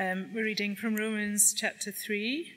Um, 0.00 0.30
we're 0.32 0.44
reading 0.44 0.76
from 0.76 0.94
Romans 0.94 1.52
chapter 1.52 1.90
3, 1.90 2.52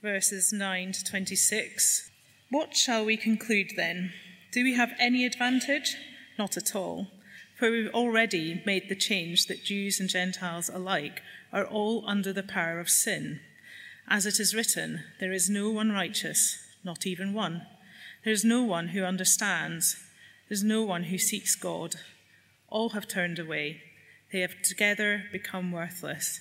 verses 0.00 0.54
9 0.54 0.92
to 0.92 1.04
26. 1.04 2.10
What 2.48 2.74
shall 2.74 3.04
we 3.04 3.18
conclude 3.18 3.72
then? 3.76 4.14
Do 4.52 4.64
we 4.64 4.72
have 4.72 4.94
any 4.98 5.26
advantage? 5.26 5.96
Not 6.38 6.56
at 6.56 6.74
all. 6.74 7.08
For 7.58 7.70
we've 7.70 7.92
already 7.92 8.62
made 8.64 8.88
the 8.88 8.94
change 8.94 9.48
that 9.48 9.66
Jews 9.66 10.00
and 10.00 10.08
Gentiles 10.08 10.70
alike 10.72 11.20
are 11.52 11.66
all 11.66 12.04
under 12.06 12.32
the 12.32 12.42
power 12.42 12.80
of 12.80 12.88
sin. 12.88 13.40
As 14.08 14.24
it 14.24 14.40
is 14.40 14.54
written, 14.54 15.04
there 15.20 15.32
is 15.32 15.50
no 15.50 15.68
one 15.68 15.92
righteous, 15.92 16.56
not 16.82 17.06
even 17.06 17.34
one. 17.34 17.66
There 18.24 18.32
is 18.32 18.46
no 18.46 18.62
one 18.62 18.88
who 18.88 19.04
understands. 19.04 19.96
There 20.48 20.54
is 20.54 20.64
no 20.64 20.84
one 20.84 21.04
who 21.04 21.18
seeks 21.18 21.54
God. 21.54 21.96
All 22.70 22.90
have 22.90 23.06
turned 23.06 23.38
away. 23.38 23.82
They 24.32 24.40
have 24.40 24.62
together 24.62 25.24
become 25.30 25.70
worthless. 25.70 26.40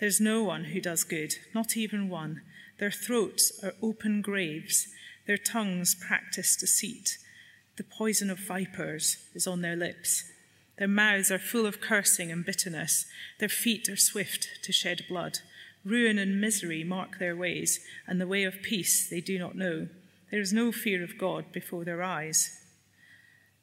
There's 0.00 0.20
no 0.20 0.42
one 0.42 0.64
who 0.64 0.80
does 0.80 1.04
good, 1.04 1.34
not 1.54 1.76
even 1.76 2.08
one. 2.08 2.42
Their 2.78 2.90
throats 2.90 3.52
are 3.62 3.74
open 3.80 4.22
graves, 4.22 4.88
their 5.26 5.38
tongues 5.38 5.94
practice 5.94 6.56
deceit. 6.56 7.18
The 7.76 7.84
poison 7.84 8.28
of 8.30 8.38
vipers 8.38 9.18
is 9.34 9.46
on 9.46 9.62
their 9.62 9.76
lips. 9.76 10.24
Their 10.78 10.88
mouths 10.88 11.30
are 11.30 11.38
full 11.38 11.66
of 11.66 11.80
cursing 11.80 12.32
and 12.32 12.44
bitterness. 12.44 13.06
Their 13.38 13.48
feet 13.48 13.88
are 13.88 13.96
swift 13.96 14.48
to 14.64 14.72
shed 14.72 15.04
blood. 15.08 15.38
Ruin 15.84 16.18
and 16.18 16.40
misery 16.40 16.82
mark 16.82 17.18
their 17.18 17.36
ways, 17.36 17.80
and 18.06 18.20
the 18.20 18.26
way 18.26 18.44
of 18.44 18.62
peace 18.62 19.08
they 19.08 19.20
do 19.20 19.38
not 19.38 19.56
know. 19.56 19.88
There 20.30 20.40
is 20.40 20.52
no 20.52 20.72
fear 20.72 21.04
of 21.04 21.18
God 21.18 21.52
before 21.52 21.84
their 21.84 22.02
eyes. 22.02 22.60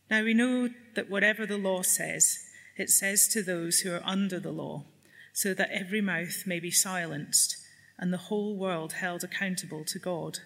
Now 0.10 0.24
we 0.24 0.34
know 0.34 0.70
that 0.96 1.10
whatever 1.10 1.46
the 1.46 1.58
law 1.58 1.82
says, 1.82 2.40
it 2.78 2.90
says 2.90 3.28
to 3.30 3.44
those 3.44 3.80
who 3.80 3.94
are 3.94 4.02
under 4.06 4.40
the 4.40 4.52
law 4.52 4.86
so 5.34 5.54
that 5.54 5.72
every 5.72 6.02
mouth 6.02 6.44
may 6.46 6.60
be 6.60 6.72
silenced 6.72 7.58
and 7.98 8.12
the 8.12 8.18
whole 8.18 8.56
world 8.56 8.94
held 8.94 9.24
accountable 9.24 9.86
to 9.86 10.00
God. 10.00 10.40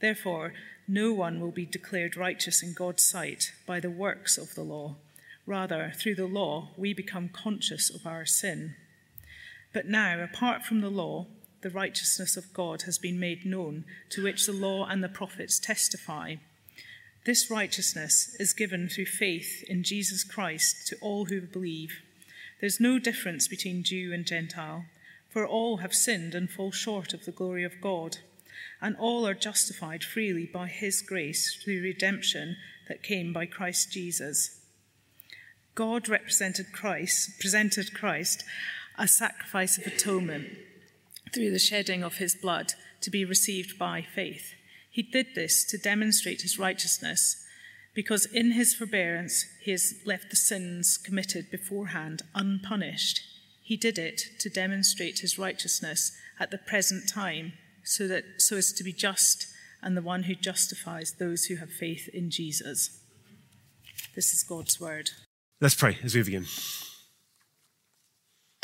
Therefore, 0.00 0.52
no 0.86 1.12
one 1.12 1.40
will 1.40 1.50
be 1.50 1.66
declared 1.66 2.16
righteous 2.16 2.62
in 2.62 2.72
God's 2.74 3.04
sight 3.04 3.52
by 3.66 3.80
the 3.80 3.90
works 3.90 4.36
of 4.36 4.54
the 4.54 4.62
law. 4.62 4.96
Rather, 5.46 5.92
through 5.96 6.16
the 6.16 6.26
law, 6.26 6.70
we 6.76 6.92
become 6.92 7.28
conscious 7.28 7.88
of 7.88 8.06
our 8.06 8.26
sin. 8.26 8.74
But 9.72 9.86
now, 9.86 10.22
apart 10.22 10.64
from 10.64 10.80
the 10.80 10.90
law, 10.90 11.26
the 11.62 11.70
righteousness 11.70 12.36
of 12.36 12.52
God 12.52 12.82
has 12.82 12.98
been 12.98 13.18
made 13.18 13.44
known, 13.44 13.84
to 14.10 14.22
which 14.22 14.46
the 14.46 14.52
law 14.52 14.86
and 14.86 15.02
the 15.02 15.08
prophets 15.08 15.58
testify. 15.58 16.36
This 17.24 17.50
righteousness 17.50 18.36
is 18.38 18.52
given 18.52 18.88
through 18.88 19.06
faith 19.06 19.64
in 19.68 19.82
Jesus 19.82 20.24
Christ 20.24 20.86
to 20.88 20.96
all 21.00 21.26
who 21.26 21.40
believe. 21.40 22.02
There's 22.60 22.80
no 22.80 22.98
difference 22.98 23.46
between 23.46 23.84
Jew 23.84 24.12
and 24.12 24.26
Gentile, 24.26 24.86
for 25.28 25.46
all 25.46 25.78
have 25.78 25.94
sinned 25.94 26.34
and 26.34 26.50
fall 26.50 26.72
short 26.72 27.14
of 27.14 27.24
the 27.24 27.32
glory 27.32 27.64
of 27.64 27.80
God, 27.80 28.18
and 28.80 28.96
all 28.96 29.26
are 29.26 29.34
justified 29.34 30.02
freely 30.02 30.46
by 30.46 30.66
his 30.66 31.02
grace 31.02 31.54
through 31.54 31.82
redemption 31.82 32.56
that 32.88 33.02
came 33.02 33.32
by 33.32 33.46
Christ 33.46 33.92
Jesus. 33.92 34.60
God 35.74 36.08
represented 36.08 36.72
Christ, 36.72 37.38
presented 37.38 37.94
Christ 37.94 38.44
a 38.96 39.06
sacrifice 39.06 39.78
of 39.78 39.86
atonement 39.86 40.48
through 41.32 41.52
the 41.52 41.58
shedding 41.58 42.02
of 42.02 42.16
his 42.16 42.34
blood 42.34 42.72
to 43.02 43.10
be 43.10 43.24
received 43.24 43.78
by 43.78 44.02
faith. 44.02 44.54
He 44.90 45.02
did 45.02 45.34
this 45.34 45.64
to 45.66 45.78
demonstrate 45.78 46.42
his 46.42 46.58
righteousness 46.58 47.44
because 47.98 48.26
in 48.26 48.52
his 48.52 48.76
forbearance 48.76 49.44
he 49.60 49.72
has 49.72 49.92
left 50.06 50.30
the 50.30 50.36
sins 50.36 50.96
committed 50.96 51.50
beforehand 51.50 52.22
unpunished. 52.32 53.20
He 53.60 53.76
did 53.76 53.98
it 53.98 54.22
to 54.38 54.48
demonstrate 54.48 55.18
his 55.18 55.36
righteousness 55.36 56.12
at 56.38 56.52
the 56.52 56.58
present 56.58 57.08
time, 57.08 57.54
so 57.82 58.06
that 58.06 58.22
so 58.38 58.56
as 58.56 58.72
to 58.74 58.84
be 58.84 58.92
just 58.92 59.48
and 59.82 59.96
the 59.96 60.00
one 60.00 60.22
who 60.22 60.36
justifies 60.36 61.14
those 61.18 61.46
who 61.46 61.56
have 61.56 61.72
faith 61.72 62.08
in 62.14 62.30
Jesus. 62.30 63.00
This 64.14 64.32
is 64.32 64.44
God's 64.44 64.78
word. 64.78 65.10
Let's 65.60 65.74
pray 65.74 65.98
as 66.04 66.14
we 66.14 66.22
begin. 66.22 66.46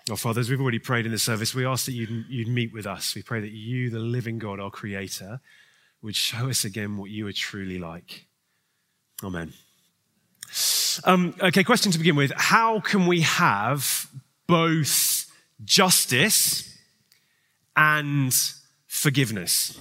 Oh, 0.08 0.14
Father, 0.14 0.42
as 0.42 0.48
we've 0.48 0.60
already 0.60 0.78
prayed 0.78 1.06
in 1.06 1.12
the 1.12 1.18
service, 1.18 1.56
we 1.56 1.66
ask 1.66 1.86
that 1.86 1.92
you'd, 1.94 2.26
you'd 2.28 2.46
meet 2.46 2.72
with 2.72 2.86
us. 2.86 3.16
We 3.16 3.24
pray 3.24 3.40
that 3.40 3.50
you, 3.50 3.90
the 3.90 3.98
living 3.98 4.38
God, 4.38 4.60
our 4.60 4.70
Creator, 4.70 5.40
would 6.02 6.14
show 6.14 6.48
us 6.48 6.64
again 6.64 6.96
what 6.96 7.10
you 7.10 7.26
are 7.26 7.32
truly 7.32 7.80
like. 7.80 8.28
Amen. 9.24 9.54
Um, 11.04 11.34
okay, 11.40 11.64
question 11.64 11.90
to 11.92 11.98
begin 11.98 12.14
with. 12.14 12.32
How 12.36 12.80
can 12.80 13.06
we 13.06 13.22
have 13.22 14.08
both 14.46 15.26
justice 15.64 16.78
and 17.74 18.34
forgiveness? 18.86 19.80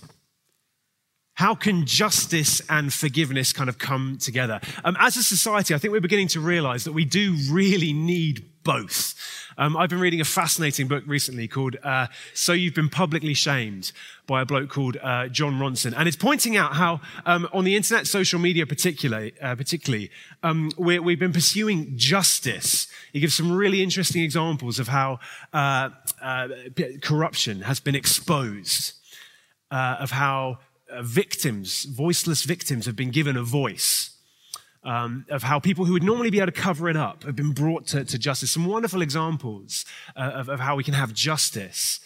How 1.35 1.55
can 1.55 1.85
justice 1.85 2.61
and 2.69 2.93
forgiveness 2.93 3.53
kind 3.53 3.69
of 3.69 3.77
come 3.77 4.17
together? 4.19 4.61
Um, 4.85 4.95
as 4.99 5.17
a 5.17 5.23
society, 5.23 5.75
I 5.75 5.77
think 5.77 5.91
we're 5.91 5.99
beginning 5.99 6.29
to 6.29 6.39
realize 6.39 6.83
that 6.85 6.93
we 6.93 7.05
do 7.05 7.35
really 7.49 7.91
need 7.91 8.45
both. 8.63 9.15
Um, 9.57 9.77
I've 9.77 9.89
been 9.89 9.99
reading 9.99 10.21
a 10.21 10.25
fascinating 10.25 10.87
book 10.87 11.03
recently 11.05 11.47
called 11.47 11.77
uh, 11.83 12.07
So 12.33 12.53
You've 12.53 12.73
Been 12.73 12.89
Publicly 12.89 13.33
Shamed 13.33 13.91
by 14.25 14.41
a 14.41 14.45
bloke 14.45 14.69
called 14.69 14.97
uh, 15.01 15.27
Jon 15.27 15.59
Ronson. 15.59 15.93
And 15.95 16.07
it's 16.07 16.17
pointing 16.17 16.57
out 16.57 16.73
how 16.73 17.01
um, 17.25 17.47
on 17.53 17.63
the 17.63 17.75
internet, 17.75 18.07
social 18.07 18.39
media 18.39 18.65
particularly, 18.65 19.33
uh, 19.41 19.55
particularly 19.55 20.09
um, 20.41 20.71
we 20.77 20.95
have 20.95 21.19
been 21.19 21.33
pursuing 21.33 21.95
justice. 21.97 22.87
He 23.11 23.19
gives 23.19 23.35
some 23.35 23.51
really 23.51 23.83
interesting 23.83 24.23
examples 24.23 24.79
of 24.79 24.87
how 24.87 25.19
uh, 25.53 25.89
uh, 26.21 26.47
corruption 27.01 27.61
has 27.61 27.79
been 27.79 27.95
exposed, 27.95 28.93
uh, 29.69 29.97
of 29.99 30.11
how 30.11 30.59
victims, 31.01 31.85
voiceless 31.85 32.43
victims, 32.43 32.85
have 32.85 32.95
been 32.95 33.11
given 33.11 33.37
a 33.37 33.43
voice 33.43 34.11
um, 34.83 35.25
of 35.29 35.43
how 35.43 35.59
people 35.59 35.85
who 35.85 35.93
would 35.93 36.03
normally 36.03 36.29
be 36.29 36.39
able 36.39 36.51
to 36.51 36.61
cover 36.61 36.89
it 36.89 36.97
up 36.97 37.23
have 37.23 37.35
been 37.35 37.51
brought 37.51 37.87
to, 37.87 38.03
to 38.03 38.17
justice. 38.17 38.51
Some 38.51 38.65
wonderful 38.65 39.01
examples 39.01 39.85
uh, 40.15 40.31
of, 40.33 40.49
of 40.49 40.59
how 40.59 40.75
we 40.75 40.83
can 40.83 40.93
have 40.93 41.13
justice. 41.13 41.99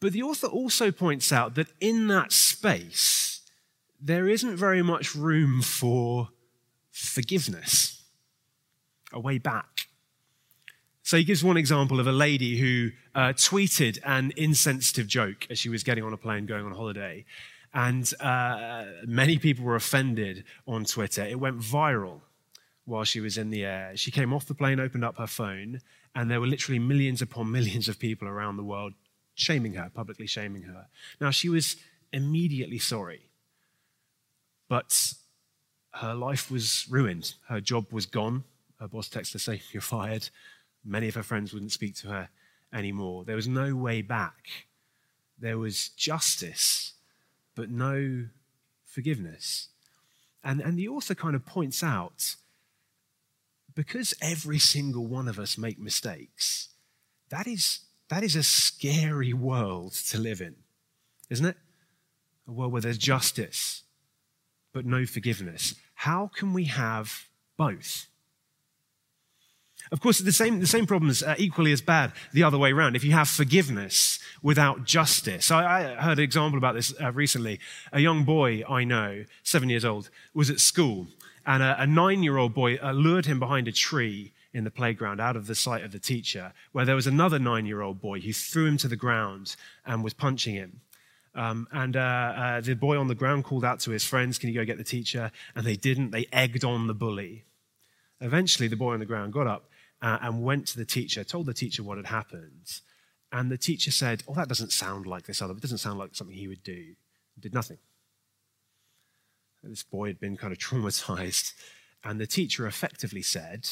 But 0.00 0.12
the 0.12 0.22
author 0.22 0.46
also 0.46 0.90
points 0.90 1.32
out 1.32 1.54
that 1.54 1.68
in 1.80 2.06
that 2.08 2.32
space, 2.32 3.40
there 4.00 4.28
isn't 4.28 4.56
very 4.56 4.82
much 4.82 5.14
room 5.14 5.62
for 5.62 6.28
forgiveness, 6.92 8.02
a 9.12 9.18
way 9.18 9.38
back. 9.38 9.88
So 11.02 11.16
he 11.16 11.24
gives 11.24 11.42
one 11.42 11.56
example 11.56 12.00
of 12.00 12.06
a 12.06 12.12
lady 12.12 12.58
who 12.58 12.90
uh, 13.14 13.32
tweeted 13.32 13.98
an 14.04 14.32
insensitive 14.36 15.06
joke 15.06 15.46
as 15.50 15.58
she 15.58 15.70
was 15.70 15.82
getting 15.82 16.04
on 16.04 16.12
a 16.12 16.18
plane 16.18 16.44
going 16.44 16.66
on 16.66 16.72
holiday. 16.72 17.24
And 17.74 18.10
uh, 18.20 18.84
many 19.06 19.38
people 19.38 19.64
were 19.64 19.76
offended 19.76 20.44
on 20.66 20.84
Twitter. 20.84 21.22
It 21.22 21.38
went 21.38 21.58
viral 21.58 22.20
while 22.84 23.04
she 23.04 23.20
was 23.20 23.36
in 23.36 23.50
the 23.50 23.64
air. 23.64 23.92
She 23.96 24.10
came 24.10 24.32
off 24.32 24.46
the 24.46 24.54
plane, 24.54 24.80
opened 24.80 25.04
up 25.04 25.18
her 25.18 25.26
phone, 25.26 25.80
and 26.14 26.30
there 26.30 26.40
were 26.40 26.46
literally 26.46 26.78
millions 26.78 27.20
upon 27.20 27.50
millions 27.52 27.88
of 27.88 27.98
people 27.98 28.26
around 28.26 28.56
the 28.56 28.64
world 28.64 28.94
shaming 29.34 29.74
her, 29.74 29.90
publicly 29.94 30.26
shaming 30.26 30.62
her. 30.62 30.86
Now, 31.20 31.30
she 31.30 31.48
was 31.48 31.76
immediately 32.12 32.78
sorry, 32.78 33.28
but 34.68 35.12
her 35.94 36.14
life 36.14 36.50
was 36.50 36.86
ruined. 36.90 37.34
Her 37.48 37.60
job 37.60 37.92
was 37.92 38.06
gone. 38.06 38.44
Her 38.80 38.88
boss 38.88 39.08
texted 39.08 39.34
her 39.34 39.38
saying, 39.38 39.60
You're 39.72 39.82
fired. 39.82 40.30
Many 40.84 41.08
of 41.08 41.14
her 41.14 41.22
friends 41.22 41.52
wouldn't 41.52 41.72
speak 41.72 41.94
to 41.96 42.08
her 42.08 42.28
anymore. 42.72 43.24
There 43.24 43.36
was 43.36 43.48
no 43.48 43.74
way 43.74 44.02
back. 44.02 44.48
There 45.38 45.58
was 45.58 45.90
justice 45.90 46.94
but 47.58 47.70
no 47.70 48.26
forgiveness. 48.84 49.66
And, 50.44 50.60
and 50.60 50.78
the 50.78 50.86
author 50.86 51.16
kind 51.16 51.34
of 51.34 51.44
points 51.44 51.82
out 51.82 52.36
because 53.74 54.14
every 54.22 54.60
single 54.60 55.08
one 55.08 55.26
of 55.26 55.40
us 55.40 55.58
make 55.58 55.76
mistakes, 55.76 56.68
that 57.30 57.48
is, 57.48 57.80
that 58.10 58.22
is 58.22 58.36
a 58.36 58.44
scary 58.44 59.32
world 59.32 59.92
to 60.10 60.18
live 60.18 60.40
in, 60.40 60.54
isn't 61.30 61.46
it? 61.46 61.56
A 62.46 62.52
world 62.52 62.70
where 62.70 62.80
there's 62.80 62.96
justice, 62.96 63.82
but 64.72 64.86
no 64.86 65.04
forgiveness. 65.04 65.74
How 65.94 66.30
can 66.32 66.52
we 66.52 66.66
have 66.66 67.24
both? 67.56 68.06
Of 69.90 70.00
course, 70.00 70.18
the 70.18 70.32
same, 70.32 70.60
the 70.60 70.66
same 70.66 70.86
problems 70.86 71.22
are 71.22 71.36
equally 71.38 71.72
as 71.72 71.80
bad 71.80 72.12
the 72.32 72.42
other 72.42 72.58
way 72.58 72.72
around. 72.72 72.96
If 72.96 73.04
you 73.04 73.12
have 73.12 73.28
forgiveness 73.28 74.18
without 74.42 74.84
justice. 74.84 75.50
I, 75.50 75.94
I 75.94 76.02
heard 76.02 76.18
an 76.18 76.24
example 76.24 76.58
about 76.58 76.74
this 76.74 76.92
uh, 77.00 77.12
recently. 77.12 77.60
A 77.92 78.00
young 78.00 78.24
boy 78.24 78.62
I 78.68 78.84
know, 78.84 79.24
seven 79.42 79.68
years 79.68 79.84
old, 79.84 80.10
was 80.34 80.50
at 80.50 80.60
school, 80.60 81.08
and 81.46 81.62
a, 81.62 81.82
a 81.82 81.86
nine 81.86 82.22
year 82.22 82.36
old 82.36 82.54
boy 82.54 82.76
uh, 82.76 82.92
lured 82.92 83.26
him 83.26 83.38
behind 83.38 83.68
a 83.68 83.72
tree 83.72 84.32
in 84.52 84.64
the 84.64 84.70
playground 84.70 85.20
out 85.20 85.36
of 85.36 85.46
the 85.46 85.54
sight 85.54 85.84
of 85.84 85.92
the 85.92 85.98
teacher, 85.98 86.52
where 86.72 86.84
there 86.84 86.94
was 86.94 87.06
another 87.06 87.38
nine 87.38 87.66
year 87.66 87.82
old 87.82 88.00
boy 88.00 88.20
who 88.20 88.32
threw 88.32 88.66
him 88.66 88.76
to 88.78 88.88
the 88.88 88.96
ground 88.96 89.56
and 89.84 90.02
was 90.02 90.14
punching 90.14 90.54
him. 90.54 90.80
Um, 91.34 91.68
and 91.70 91.96
uh, 91.96 92.00
uh, 92.00 92.60
the 92.60 92.74
boy 92.74 92.98
on 92.98 93.08
the 93.08 93.14
ground 93.14 93.44
called 93.44 93.64
out 93.64 93.80
to 93.80 93.90
his 93.90 94.04
friends, 94.04 94.38
Can 94.38 94.48
you 94.48 94.54
go 94.56 94.64
get 94.64 94.78
the 94.78 94.84
teacher? 94.84 95.30
And 95.54 95.64
they 95.64 95.76
didn't. 95.76 96.10
They 96.10 96.26
egged 96.32 96.64
on 96.64 96.86
the 96.86 96.94
bully. 96.94 97.44
Eventually, 98.20 98.66
the 98.66 98.76
boy 98.76 98.94
on 98.94 98.98
the 98.98 99.06
ground 99.06 99.32
got 99.32 99.46
up 99.46 99.67
uh, 100.00 100.18
and 100.22 100.42
went 100.42 100.66
to 100.68 100.78
the 100.78 100.84
teacher, 100.84 101.24
told 101.24 101.46
the 101.46 101.54
teacher 101.54 101.82
what 101.82 101.96
had 101.96 102.06
happened. 102.06 102.80
And 103.32 103.50
the 103.50 103.58
teacher 103.58 103.90
said, 103.90 104.22
Oh, 104.26 104.34
that 104.34 104.48
doesn't 104.48 104.72
sound 104.72 105.06
like 105.06 105.26
this 105.26 105.42
other, 105.42 105.54
it 105.54 105.60
doesn't 105.60 105.78
sound 105.78 105.98
like 105.98 106.14
something 106.14 106.36
he 106.36 106.48
would 106.48 106.62
do. 106.62 106.94
Did 107.38 107.54
nothing. 107.54 107.78
This 109.62 109.82
boy 109.82 110.08
had 110.08 110.20
been 110.20 110.36
kind 110.36 110.52
of 110.52 110.58
traumatized. 110.58 111.52
And 112.04 112.20
the 112.20 112.26
teacher 112.26 112.66
effectively 112.66 113.22
said, 113.22 113.68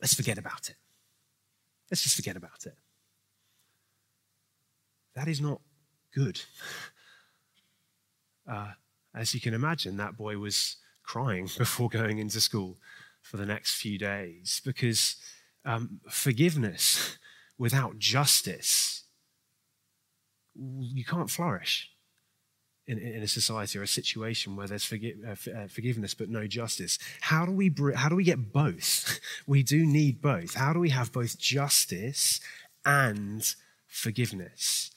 Let's 0.00 0.14
forget 0.14 0.38
about 0.38 0.68
it. 0.70 0.76
Let's 1.90 2.02
just 2.02 2.16
forget 2.16 2.36
about 2.36 2.66
it. 2.66 2.76
That 5.14 5.28
is 5.28 5.40
not 5.40 5.60
good. 6.14 6.40
Uh, 8.50 8.72
as 9.14 9.34
you 9.34 9.40
can 9.42 9.52
imagine, 9.52 9.98
that 9.98 10.16
boy 10.16 10.38
was 10.38 10.76
crying 11.02 11.50
before 11.58 11.90
going 11.90 12.18
into 12.18 12.40
school 12.40 12.78
for 13.22 13.36
the 13.36 13.46
next 13.46 13.80
few 13.80 13.98
days 13.98 14.60
because 14.64 15.16
um, 15.64 16.00
forgiveness 16.08 17.18
without 17.58 17.98
justice, 17.98 19.04
you 20.54 21.04
can't 21.04 21.30
flourish 21.30 21.90
in, 22.88 22.98
in 22.98 23.22
a 23.22 23.28
society 23.28 23.78
or 23.78 23.82
a 23.82 23.86
situation 23.86 24.56
where 24.56 24.66
there's 24.66 24.84
forgi- 24.84 25.22
uh, 25.24 25.58
uh, 25.58 25.68
forgiveness 25.68 26.14
but 26.14 26.30
no 26.30 26.46
justice. 26.46 26.98
How 27.20 27.44
do 27.44 27.52
we 27.52 27.68
br- 27.68 27.92
how 27.92 28.08
do 28.08 28.16
we 28.16 28.24
get 28.24 28.52
both? 28.52 29.20
we 29.46 29.62
do 29.62 29.84
need 29.84 30.20
both. 30.22 30.54
How 30.54 30.72
do 30.72 30.80
we 30.80 30.90
have 30.90 31.12
both 31.12 31.38
justice 31.38 32.40
and 32.84 33.54
forgiveness? 33.86 34.90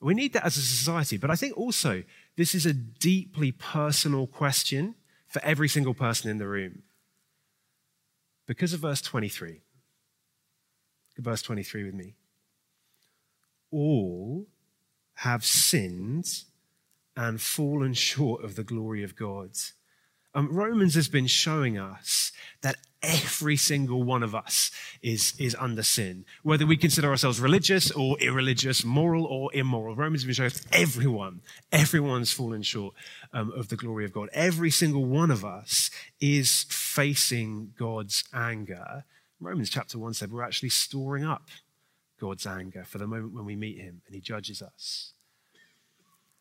We 0.00 0.14
need 0.14 0.32
that 0.32 0.44
as 0.44 0.56
a 0.56 0.62
society, 0.62 1.16
but 1.16 1.30
I 1.30 1.36
think 1.36 1.56
also 1.56 2.02
this 2.36 2.54
is 2.54 2.66
a 2.66 2.72
deeply 2.74 3.52
personal 3.52 4.26
question 4.26 4.94
for 5.28 5.42
every 5.44 5.68
single 5.68 5.94
person 5.94 6.30
in 6.30 6.38
the 6.38 6.48
room. 6.48 6.82
Because 8.46 8.72
of 8.72 8.80
verse 8.80 9.00
23. 9.00 9.60
Verse 11.18 11.42
23 11.42 11.84
with 11.84 11.94
me. 11.94 12.14
All 13.70 14.46
have 15.18 15.44
sinned 15.44 16.44
and 17.16 17.40
fallen 17.40 17.94
short 17.94 18.44
of 18.44 18.56
the 18.56 18.64
glory 18.64 19.02
of 19.02 19.16
God. 19.16 19.50
Um, 20.34 20.48
Romans 20.52 20.94
has 20.96 21.08
been 21.08 21.28
showing 21.28 21.78
us 21.78 22.32
that 22.62 22.76
every 23.02 23.56
single 23.56 24.02
one 24.02 24.22
of 24.22 24.34
us 24.34 24.70
is, 25.02 25.34
is 25.38 25.54
under 25.60 25.82
sin, 25.82 26.24
whether 26.42 26.66
we 26.66 26.76
consider 26.76 27.10
ourselves 27.10 27.38
religious 27.38 27.90
or 27.92 28.18
irreligious, 28.18 28.84
moral 28.84 29.26
or 29.26 29.54
immoral. 29.54 29.94
Romans 29.94 30.22
has 30.22 30.26
been 30.26 30.34
showing 30.34 30.50
us 30.50 30.64
everyone, 30.72 31.40
everyone's 31.70 32.32
fallen 32.32 32.62
short 32.62 32.94
um, 33.32 33.52
of 33.52 33.68
the 33.68 33.76
glory 33.76 34.04
of 34.04 34.12
God. 34.12 34.28
Every 34.32 34.70
single 34.70 35.04
one 35.04 35.30
of 35.30 35.44
us 35.44 35.90
is 36.20 36.64
facing 36.68 37.74
God's 37.78 38.24
anger. 38.32 39.04
Romans 39.38 39.70
chapter 39.70 39.98
1 39.98 40.14
said 40.14 40.32
we're 40.32 40.42
actually 40.42 40.70
storing 40.70 41.24
up 41.24 41.48
God's 42.18 42.46
anger 42.46 42.84
for 42.84 42.98
the 42.98 43.06
moment 43.06 43.34
when 43.34 43.44
we 43.44 43.56
meet 43.56 43.78
him 43.78 44.00
and 44.06 44.14
he 44.14 44.20
judges 44.20 44.62
us. 44.62 45.12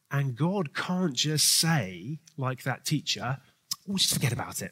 And 0.10 0.36
God 0.36 0.76
can't 0.76 1.16
just 1.16 1.60
say, 1.60 2.20
like 2.38 2.64
that 2.64 2.86
teacher, 2.86 3.40
oh, 3.90 3.98
just 3.98 4.14
forget 4.14 4.34
about 4.34 4.62
it. 4.62 4.72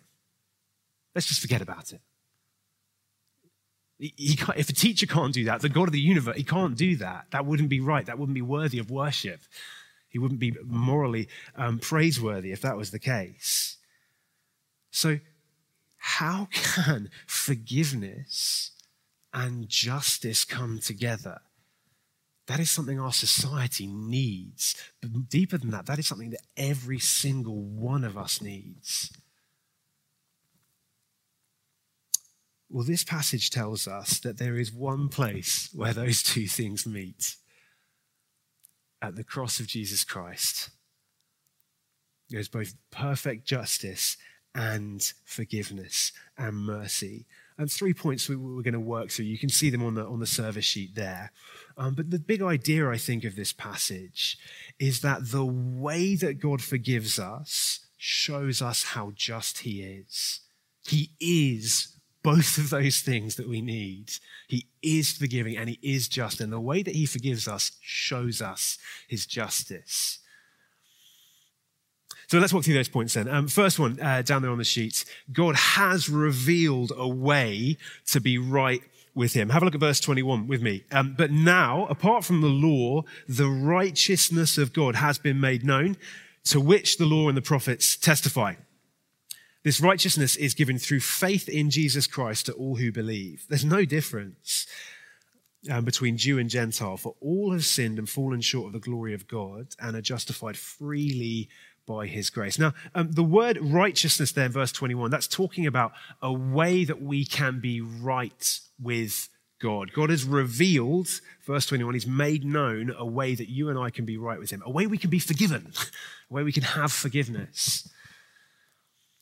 Let's 1.14 1.28
just 1.28 1.42
forget 1.42 1.62
about 1.62 1.92
it. 1.92 2.02
If 4.00 4.70
a 4.70 4.74
teacher 4.74 5.06
can't 5.06 5.34
do 5.34 5.44
that, 5.46 5.62
the 5.62 5.70
God 5.70 5.88
of 5.88 5.92
the 5.92 6.00
universe, 6.00 6.36
he 6.36 6.44
can't 6.44 6.76
do 6.76 6.96
that. 6.98 7.28
That 7.32 7.46
wouldn't 7.46 7.70
be 7.70 7.80
right. 7.80 8.06
That 8.06 8.18
wouldn't 8.18 8.34
be 8.34 8.42
worthy 8.42 8.80
of 8.80 8.90
worship. 8.90 9.42
He 10.10 10.18
wouldn't 10.18 10.40
be 10.40 10.56
morally 10.64 11.30
um, 11.56 11.78
praiseworthy 11.78 12.52
if 12.52 12.62
that 12.62 12.78
was 12.78 12.92
the 12.92 13.00
case. 13.00 13.78
So, 14.90 15.20
how 15.98 16.48
can 16.52 17.12
forgiveness 17.28 18.72
and 19.34 19.70
justice 19.70 20.46
come 20.46 20.80
together? 20.80 21.42
That 22.48 22.60
is 22.60 22.70
something 22.70 23.00
our 23.00 23.14
society 23.14 23.88
needs. 23.88 24.76
But 25.02 25.30
deeper 25.30 25.58
than 25.58 25.72
that, 25.72 25.86
that 25.86 26.00
is 26.00 26.08
something 26.08 26.32
that 26.32 26.42
every 26.58 27.00
single 27.00 27.62
one 27.62 28.04
of 28.04 28.18
us 28.18 28.42
needs. 28.42 29.12
Well, 32.70 32.86
this 32.86 33.04
passage 33.04 33.50
tells 33.50 33.88
us 33.88 34.20
that 34.20 34.38
there 34.38 34.56
is 34.56 34.72
one 34.72 35.10
place 35.10 35.70
where 35.74 35.94
those 35.94 36.24
two 36.24 36.48
things 36.48 36.86
meet 36.86 37.36
at 39.02 39.16
the 39.16 39.24
cross 39.26 39.60
of 39.60 39.68
Jesus 39.68 40.04
Christ. 40.04 40.70
There's 42.30 42.48
both 42.48 42.76
perfect 42.90 43.46
justice 43.46 44.16
and 44.56 45.02
forgiveness 45.26 46.14
and 46.38 46.56
mercy. 46.56 47.26
And 47.62 47.72
three 47.72 47.94
points 47.94 48.28
we, 48.28 48.34
are 48.34 48.64
going 48.64 48.74
to 48.74 48.80
work 48.80 49.12
through. 49.12 49.26
You 49.26 49.38
can 49.38 49.50
see 49.50 49.70
them 49.70 49.84
on 49.84 49.94
the, 49.94 50.04
on 50.04 50.20
the 50.20 50.26
service 50.26 50.66
sheet 50.66 50.96
there. 50.96 51.32
Um, 51.78 51.94
but 51.94 52.10
the 52.10 52.18
big 52.18 52.42
idea, 52.42 52.90
I 52.90 52.98
think, 52.98 53.24
of 53.24 53.36
this 53.36 53.54
passage 53.54 54.36
is 54.80 55.02
that 55.02 55.30
the 55.30 55.46
way 55.46 56.16
that 56.16 56.40
God 56.40 56.64
forgives 56.64 57.20
us 57.20 57.86
shows 58.00 58.64
us 58.64 58.84
how 58.84 59.12
just 59.14 59.60
He 59.60 59.84
is. 59.84 60.40
He 60.88 61.12
is 61.20 61.96
both 62.24 62.58
of 62.58 62.72
those 62.72 63.02
things 63.02 63.36
that 63.36 63.48
we 63.48 63.62
need. 63.62 64.14
He 64.48 64.66
is 64.82 65.12
forgiving 65.12 65.56
and 65.56 65.70
He 65.70 65.78
is 65.84 66.08
just. 66.08 66.42
And 66.42 66.52
the 66.52 66.60
way 66.60 66.82
that 66.82 66.96
He 66.96 67.06
forgives 67.06 67.48
us 67.48 67.74
shows 67.80 68.42
us 68.42 68.80
His 69.08 69.28
justice. 69.28 70.18
So 72.32 72.40
let's 72.40 72.54
walk 72.54 72.64
through 72.64 72.76
those 72.76 72.88
points 72.88 73.16
then. 73.16 73.28
Um, 73.28 73.50
first 73.50 73.78
one, 73.78 74.00
uh, 74.00 74.22
down 74.22 74.42
there 74.42 74.52
on 74.52 74.58
the 74.58 74.64
sheet. 74.64 75.04
God 75.34 75.54
has 75.54 76.08
revealed 76.08 76.94
a 76.96 77.06
way 77.06 77.76
to 78.06 78.22
be 78.22 78.38
right 78.38 78.82
with 79.14 79.34
him. 79.34 79.50
Have 79.50 79.64
a 79.64 79.66
look 79.66 79.76
at 79.76 79.82
verse 79.82 80.00
21 80.00 80.48
with 80.48 80.62
me. 80.62 80.86
Um, 80.94 81.14
but 81.18 81.30
now, 81.30 81.88
apart 81.88 82.24
from 82.24 82.40
the 82.40 82.48
law, 82.48 83.04
the 83.28 83.50
righteousness 83.50 84.58
of 84.58 84.72
God 84.72 84.96
has 84.96 85.18
been 85.18 85.42
made 85.42 85.66
known, 85.66 85.98
to 86.46 86.62
which 86.62 86.98
the 86.98 87.06
law 87.06 87.28
and 87.28 87.36
the 87.36 87.42
prophets 87.42 87.98
testify. 87.98 88.54
This 89.66 89.82
righteousness 89.82 90.38
is 90.38 90.54
given 90.54 90.78
through 90.78 91.02
faith 91.02 91.50
in 91.50 91.70
Jesus 91.70 92.08
Christ 92.08 92.46
to 92.46 92.54
all 92.54 92.78
who 92.78 92.94
believe. 92.94 93.44
There's 93.50 93.66
no 93.66 93.84
difference 93.84 94.68
um, 95.70 95.84
between 95.84 96.16
Jew 96.16 96.40
and 96.40 96.50
Gentile, 96.50 96.96
for 96.96 97.16
all 97.20 97.52
have 97.52 97.66
sinned 97.66 98.00
and 98.00 98.10
fallen 98.10 98.40
short 98.40 98.68
of 98.68 98.74
the 98.74 98.80
glory 98.80 99.14
of 99.14 99.28
God 99.28 99.76
and 99.82 99.98
are 99.98 100.02
justified 100.02 100.58
freely 100.58 101.50
by 101.88 102.08
his 102.08 102.30
grace. 102.30 102.60
Now, 102.60 102.74
um, 102.96 103.12
the 103.12 103.24
word 103.24 103.58
righteousness 103.62 104.32
there 104.32 104.46
in 104.46 104.52
verse 104.52 104.72
21, 104.72 105.12
that's 105.12 105.28
talking 105.28 105.66
about 105.66 105.92
a 106.22 106.32
way 106.32 106.86
that 106.86 107.02
we 107.02 107.26
can 107.26 107.60
be 107.60 107.82
right 107.82 108.60
with 108.80 109.30
God. 109.62 109.94
God 109.94 110.10
has 110.10 110.24
revealed, 110.24 111.08
verse 111.46 111.66
21, 111.66 111.94
He's 111.94 112.08
made 112.08 112.44
known 112.44 112.94
a 112.98 113.06
way 113.06 113.36
that 113.36 113.50
you 113.50 113.70
and 113.70 113.78
I 113.78 113.90
can 113.90 114.06
be 114.06 114.18
right 114.18 114.40
with 114.40 114.50
Him, 114.50 114.64
a 114.66 114.72
way 114.72 114.88
we 114.88 114.98
can 114.98 115.10
be 115.10 115.20
forgiven, 115.20 115.74
a 116.32 116.34
way 116.34 116.44
we 116.44 116.52
can 116.52 116.64
have 116.64 116.92
forgiveness. 116.92 117.90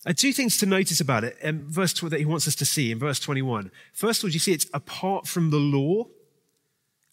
And 0.06 0.18
two 0.18 0.32
things 0.32 0.58
to 0.58 0.66
notice 0.66 1.02
about 1.02 1.26
it, 1.26 1.38
in 1.42 1.70
verse 1.70 1.94
that 1.94 2.20
he 2.20 2.26
wants 2.26 2.48
us 2.48 2.56
to 2.56 2.66
see 2.66 2.92
in 2.92 3.00
verse 3.00 3.20
21. 3.20 3.70
First 3.94 4.22
of 4.22 4.28
all, 4.28 4.32
you 4.32 4.40
see 4.40 4.54
it's 4.54 4.68
apart 4.74 5.28
from 5.28 5.50
the 5.50 5.58
law, 5.58 6.06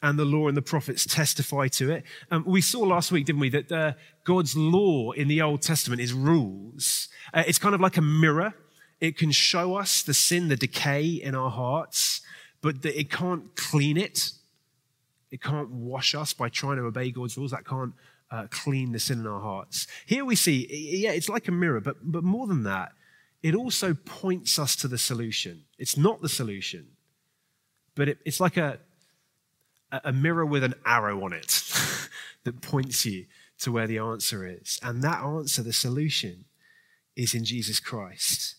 and 0.06 0.18
the 0.18 0.24
law 0.24 0.46
and 0.46 0.56
the 0.56 0.62
prophets 0.62 1.04
testify 1.04 1.66
to 1.66 1.90
it. 1.90 2.04
Um, 2.30 2.44
we 2.46 2.60
saw 2.60 2.80
last 2.80 3.10
week, 3.10 3.26
didn't 3.26 3.40
we, 3.40 3.50
that 3.50 3.72
uh, 3.72 3.92
God's 4.22 4.56
law 4.56 5.10
in 5.10 5.26
the 5.26 5.42
Old 5.42 5.62
Testament 5.62 6.00
is 6.00 6.12
rules. 6.12 7.08
Uh, 7.34 7.42
it's 7.46 7.58
kind 7.58 7.74
of 7.74 7.80
like 7.80 7.96
a 7.96 8.02
mirror. 8.02 8.54
It 9.00 9.18
can 9.18 9.32
show 9.32 9.74
us 9.74 10.02
the 10.02 10.14
sin, 10.14 10.48
the 10.48 10.56
decay 10.56 11.06
in 11.06 11.34
our 11.34 11.50
hearts, 11.50 12.20
but 12.62 12.82
the, 12.82 12.98
it 12.98 13.10
can't 13.10 13.56
clean 13.56 13.96
it. 13.96 14.30
It 15.32 15.42
can't 15.42 15.70
wash 15.70 16.14
us 16.14 16.32
by 16.32 16.50
trying 16.50 16.76
to 16.76 16.84
obey 16.84 17.10
God's 17.10 17.36
rules. 17.36 17.50
That 17.50 17.66
can't 17.66 17.92
uh, 18.30 18.46
clean 18.50 18.92
the 18.92 19.00
sin 19.00 19.18
in 19.18 19.26
our 19.26 19.40
hearts. 19.40 19.88
Here 20.06 20.24
we 20.24 20.36
see, 20.36 20.68
yeah, 21.02 21.10
it's 21.10 21.28
like 21.28 21.48
a 21.48 21.52
mirror, 21.52 21.80
but, 21.80 21.96
but 22.00 22.22
more 22.22 22.46
than 22.46 22.62
that, 22.62 22.92
it 23.42 23.56
also 23.56 23.92
points 23.92 24.56
us 24.58 24.76
to 24.76 24.88
the 24.88 24.98
solution. 24.98 25.64
It's 25.78 25.96
not 25.96 26.22
the 26.22 26.28
solution, 26.28 26.86
but 27.96 28.08
it, 28.08 28.18
it's 28.24 28.40
like 28.40 28.56
a, 28.56 28.78
a 29.92 30.12
mirror 30.12 30.46
with 30.46 30.64
an 30.64 30.74
arrow 30.84 31.24
on 31.24 31.32
it 31.32 31.62
that 32.44 32.60
points 32.60 33.04
you 33.06 33.26
to 33.58 33.72
where 33.72 33.86
the 33.86 33.98
answer 33.98 34.46
is. 34.46 34.78
And 34.82 35.02
that 35.02 35.22
answer, 35.22 35.62
the 35.62 35.72
solution, 35.72 36.44
is 37.16 37.34
in 37.34 37.44
Jesus 37.44 37.80
Christ. 37.80 38.56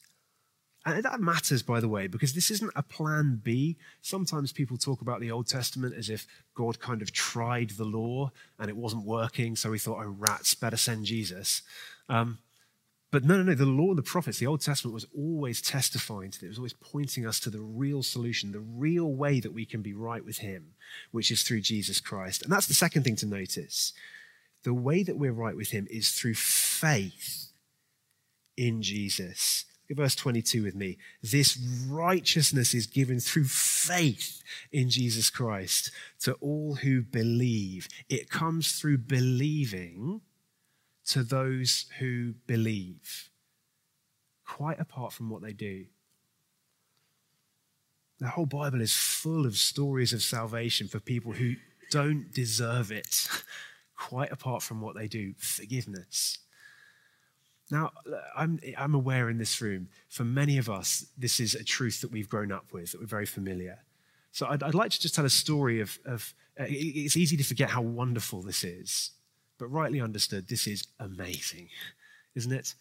And 0.86 1.04
that 1.04 1.20
matters, 1.20 1.64
by 1.64 1.82
the 1.82 1.90
way, 1.90 2.08
because 2.08 2.34
this 2.34 2.50
isn't 2.50 2.72
a 2.74 2.82
plan 2.82 3.42
B. 3.44 3.78
Sometimes 4.02 4.54
people 4.54 4.78
talk 4.78 5.02
about 5.02 5.20
the 5.20 5.32
Old 5.32 5.48
Testament 5.48 5.94
as 5.98 6.10
if 6.10 6.26
God 6.56 6.80
kind 6.80 7.02
of 7.02 7.12
tried 7.12 7.72
the 7.72 7.84
law 7.84 8.32
and 8.58 8.70
it 8.70 8.78
wasn't 8.78 9.06
working, 9.06 9.58
so 9.58 9.74
he 9.74 9.80
thought, 9.80 10.02
oh, 10.02 10.16
rats, 10.18 10.54
better 10.54 10.78
send 10.78 11.04
Jesus. 11.04 11.62
Um, 12.08 12.40
but 13.12 13.24
no, 13.24 13.38
no, 13.38 13.44
no, 13.44 13.56
the 13.56 13.66
law 13.66 13.90
and 13.90 13.98
the 13.98 14.04
prophets, 14.04 14.40
the 14.40 14.48
Old 14.48 14.62
Testament 14.62 14.94
was 14.94 15.08
always 15.16 15.62
testifying 15.62 16.32
to 16.32 16.40
it. 16.40 16.46
It 16.46 16.50
was 16.50 16.58
always 16.58 16.74
pointing 16.74 17.26
us 17.26 17.40
to 17.42 17.50
the 17.50 17.62
real 17.62 18.04
solution, 18.04 18.52
the 18.52 18.60
real 18.60 19.14
way 19.14 19.40
that 19.40 19.54
we 19.54 19.66
can 19.66 19.82
be 19.82 19.94
right 19.94 20.24
with 20.24 20.40
Him, 20.40 20.74
which 21.12 21.32
is 21.32 21.44
through 21.44 21.62
Jesus 21.62 22.00
Christ. 22.00 22.44
And 22.44 22.52
that's 22.52 22.68
the 22.68 22.74
second 22.74 23.04
thing 23.04 23.16
to 23.18 23.26
notice. 23.26 23.94
The 24.64 24.74
way 24.74 25.04
that 25.04 25.18
we're 25.18 25.32
right 25.32 25.56
with 25.56 25.72
Him 25.72 25.88
is 25.90 26.12
through 26.12 26.36
faith 26.36 27.52
in 28.58 28.82
Jesus 28.82 29.66
verse 29.96 30.16
22 30.16 30.64
with 30.64 30.76
me. 30.76 30.98
This 31.24 31.58
righteousness 31.88 32.74
is 32.74 32.88
given 32.88 33.20
through 33.20 33.46
faith 33.46 34.44
in 34.72 34.90
Jesus 34.90 35.30
Christ 35.30 35.92
to 36.22 36.34
all 36.36 36.76
who 36.76 37.02
believe. 37.02 37.88
It 38.10 38.30
comes 38.30 38.74
through 38.74 39.00
believing 39.00 40.22
to 41.08 41.24
those 41.24 41.86
who 42.00 42.34
believe, 42.46 43.30
quite 44.46 44.80
apart 44.80 45.14
from 45.14 45.30
what 45.30 45.42
they 45.42 45.54
do. 45.54 45.86
The 48.20 48.30
whole 48.30 48.46
Bible 48.46 48.82
is 48.82 48.96
full 48.96 49.46
of 49.46 49.58
stories 49.58 50.12
of 50.12 50.22
salvation 50.22 50.88
for 50.88 51.00
people 51.00 51.34
who 51.34 51.56
don't 51.92 52.34
deserve 52.34 52.92
it, 52.92 53.28
quite 53.96 54.32
apart 54.32 54.64
from 54.64 54.82
what 54.82 54.96
they 54.96 55.08
do 55.08 55.34
forgiveness. 55.38 56.40
Now, 57.70 57.92
I'm, 58.36 58.60
I'm 58.78 58.96
aware 58.96 59.30
in 59.30 59.38
this 59.38 59.62
room, 59.62 59.90
for 60.10 60.24
many 60.24 60.58
of 60.58 60.70
us, 60.70 61.06
this 61.18 61.40
is 61.40 61.54
a 61.54 61.64
truth 61.64 62.02
that 62.02 62.12
we've 62.12 62.30
grown 62.30 62.52
up 62.52 62.72
with, 62.72 62.92
that 62.92 63.02
we're 63.02 63.08
very 63.08 63.26
familiar. 63.26 63.80
So 64.32 64.48
I'd, 64.48 64.64
I'd 64.64 64.76
like 64.76 64.92
to 64.92 65.00
just 65.00 65.16
tell 65.16 65.26
a 65.26 65.30
story 65.30 65.82
of, 65.82 66.00
of 66.06 66.34
uh, 66.60 66.66
it's 66.68 67.18
easy 67.18 67.38
to 67.38 67.44
forget 67.44 67.70
how 67.70 67.82
wonderful 67.82 68.42
this 68.42 68.64
is, 68.64 69.12
but 69.58 69.68
rightly 69.68 70.02
understood, 70.02 70.48
this 70.48 70.68
is 70.68 70.88
amazing, 71.00 71.70
isn't 72.36 72.52
it? 72.52 72.74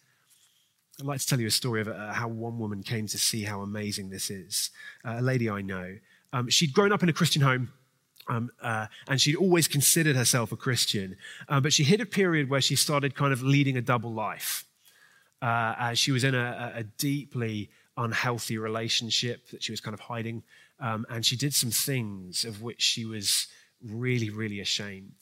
I'd 0.99 1.05
like 1.05 1.19
to 1.19 1.27
tell 1.27 1.39
you 1.39 1.47
a 1.47 1.51
story 1.51 1.81
of 1.81 1.87
uh, 1.87 2.13
how 2.13 2.27
one 2.27 2.57
woman 2.57 2.81
came 2.81 3.07
to 3.07 3.17
see 3.17 3.43
how 3.43 3.61
amazing 3.61 4.09
this 4.09 4.29
is. 4.31 4.71
Uh, 5.05 5.17
a 5.19 5.21
lady 5.21 5.49
I 5.49 5.61
know. 5.61 5.97
Um, 6.33 6.49
she'd 6.49 6.73
grown 6.73 6.91
up 6.91 7.03
in 7.03 7.09
a 7.09 7.13
Christian 7.13 7.41
home. 7.41 7.71
Um, 8.29 8.51
uh, 8.61 8.87
and 9.07 9.21
she'd 9.21 9.37
always 9.37 9.69
considered 9.69 10.17
herself 10.17 10.51
a 10.51 10.57
Christian, 10.57 11.15
uh, 11.47 11.61
but 11.61 11.71
she 11.71 11.85
hit 11.85 12.01
a 12.01 12.05
period 12.05 12.49
where 12.49 12.59
she 12.59 12.75
started 12.75 13.15
kind 13.15 13.31
of 13.31 13.41
leading 13.41 13.77
a 13.77 13.81
double 13.81 14.11
life. 14.11 14.65
Uh, 15.41 15.93
she 15.93 16.11
was 16.11 16.25
in 16.25 16.35
a, 16.35 16.73
a, 16.75 16.83
deeply 16.83 17.69
unhealthy 17.95 18.57
relationship 18.57 19.47
that 19.51 19.63
she 19.63 19.71
was 19.71 19.79
kind 19.79 19.93
of 19.93 20.01
hiding, 20.01 20.43
um, 20.81 21.05
and 21.09 21.25
she 21.25 21.37
did 21.37 21.53
some 21.53 21.71
things 21.71 22.43
of 22.43 22.61
which 22.61 22.81
she 22.81 23.05
was 23.05 23.47
really, 23.81 24.29
really 24.29 24.59
ashamed. 24.59 25.15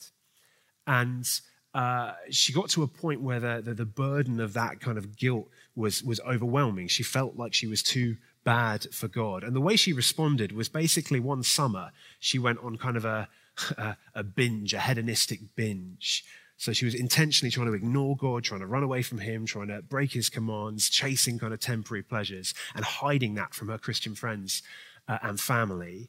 And 0.86 1.28
uh, 1.74 2.12
she 2.30 2.52
got 2.52 2.70
to 2.70 2.82
a 2.82 2.88
point 2.88 3.20
where 3.20 3.40
the, 3.40 3.60
the, 3.62 3.74
the, 3.74 3.84
burden 3.84 4.40
of 4.40 4.54
that 4.54 4.80
kind 4.80 4.96
of 4.96 5.16
guilt 5.16 5.48
was, 5.74 6.02
was 6.02 6.20
overwhelming. 6.20 6.88
She 6.88 7.02
felt 7.02 7.36
like 7.36 7.52
she 7.52 7.66
was 7.66 7.82
too 7.82 8.16
bad 8.44 8.86
for 8.94 9.08
God. 9.08 9.44
And 9.44 9.54
the 9.54 9.60
way 9.60 9.76
she 9.76 9.92
responded 9.92 10.52
was 10.52 10.68
basically 10.70 11.20
one 11.20 11.42
summer, 11.42 11.90
she 12.18 12.38
went 12.38 12.60
on 12.60 12.78
kind 12.78 12.96
of 12.96 13.04
a, 13.04 13.28
a, 13.76 13.96
a 14.14 14.22
binge, 14.22 14.72
a 14.72 14.80
hedonistic 14.80 15.40
binge. 15.54 16.24
So 16.56 16.72
she 16.72 16.86
was 16.86 16.94
intentionally 16.94 17.50
trying 17.50 17.66
to 17.66 17.74
ignore 17.74 18.16
God, 18.16 18.44
trying 18.44 18.60
to 18.60 18.66
run 18.66 18.82
away 18.82 19.02
from 19.02 19.18
Him, 19.18 19.44
trying 19.44 19.68
to 19.68 19.82
break 19.82 20.12
His 20.12 20.30
commands, 20.30 20.88
chasing 20.88 21.38
kind 21.38 21.52
of 21.52 21.60
temporary 21.60 22.02
pleasures, 22.02 22.54
and 22.74 22.84
hiding 22.84 23.34
that 23.34 23.52
from 23.52 23.68
her 23.68 23.76
Christian 23.78 24.14
friends 24.14 24.62
uh, 25.06 25.18
and 25.22 25.38
family. 25.38 26.08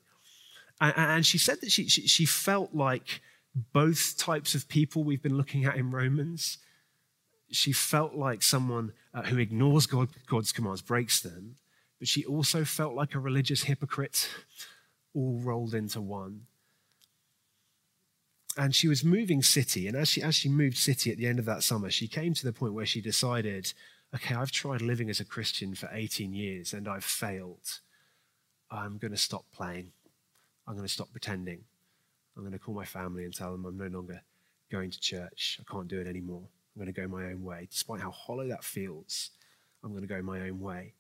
And, 0.80 1.26
she 1.26 1.40
said 1.40 1.60
that 1.62 1.72
she, 1.72 1.90
she, 1.90 2.08
she 2.08 2.26
felt 2.26 2.74
like 2.74 3.22
both 3.74 4.18
types 4.18 4.56
of 4.56 4.68
people 4.68 5.04
we've 5.04 5.22
been 5.22 5.38
looking 5.38 5.66
at 5.66 5.76
in 5.76 5.92
Romans. 5.92 6.58
She 7.52 7.72
felt 7.72 8.14
like 8.14 8.44
someone 8.44 8.94
uh, 9.14 9.24
who 9.24 9.38
ignores 9.38 9.86
God, 9.86 10.10
God's 10.28 10.52
commands, 10.52 10.82
breaks 10.82 11.22
them, 11.22 11.56
but 12.00 12.08
she 12.08 12.26
also 12.26 12.66
felt 12.66 12.94
like 12.94 13.16
a 13.16 13.20
religious 13.20 13.64
hypocrite, 13.64 14.30
all 15.14 15.40
rolled 15.40 15.74
into 15.74 16.02
one 16.02 16.42
and 18.58 18.74
she 18.74 18.88
was 18.88 19.04
moving 19.04 19.42
city. 19.42 19.88
And 19.88 19.96
as 19.96 20.10
she, 20.10 20.22
as 20.22 20.36
she 20.36 20.50
moved 20.50 20.78
city 20.78 21.12
at 21.12 21.18
the 21.18 21.28
end 21.28 21.40
of 21.40 21.46
that 21.46 21.64
summer, 21.64 21.92
she 21.92 22.08
came 22.08 22.34
to 22.34 22.46
the 22.46 22.52
point 22.52 22.74
where 22.74 22.86
she 22.86 23.02
decided, 23.02 23.72
okay, 24.14 24.36
I've 24.36 24.52
tried 24.52 24.82
living 24.82 25.10
as 25.10 25.20
a 25.20 25.26
Christian 25.26 25.76
for 25.76 25.90
18 25.94 26.34
years 26.34 26.74
and 26.74 26.88
I've 26.88 27.04
failed. 27.04 27.80
I'm 28.72 28.98
going 28.98 29.12
to 29.12 29.18
stop 29.18 29.46
playing. 29.54 29.92
I'm 30.68 30.74
going 30.74 30.88
to 30.88 30.92
stop 30.94 31.12
pretending. 31.12 31.66
I'm 32.38 32.44
going 32.44 32.54
to 32.54 32.60
call 32.60 32.76
my 32.76 32.86
family 32.86 33.26
and 33.26 33.34
tell 33.34 33.52
them 33.52 33.66
I'm 33.66 33.78
no 33.78 33.88
longer 33.88 34.22
going 34.72 34.92
to 34.92 35.00
church. 35.00 35.60
I 35.60 35.72
can't 35.72 35.88
do 35.88 36.00
it 36.00 36.08
anymore. 36.08 36.44
I'm 36.76 36.84
going 36.84 36.94
to 36.94 37.02
go 37.02 37.08
my 37.08 37.26
own 37.26 37.44
way. 37.44 37.68
Despite 37.72 38.02
how 38.02 38.12
hollow 38.12 38.48
that 38.48 38.64
feels, 38.64 39.32
I'm 39.84 39.90
going 39.90 40.04
to 40.04 40.08
go 40.08 40.22
my 40.22 40.42
own 40.42 40.60
way. 40.60 40.94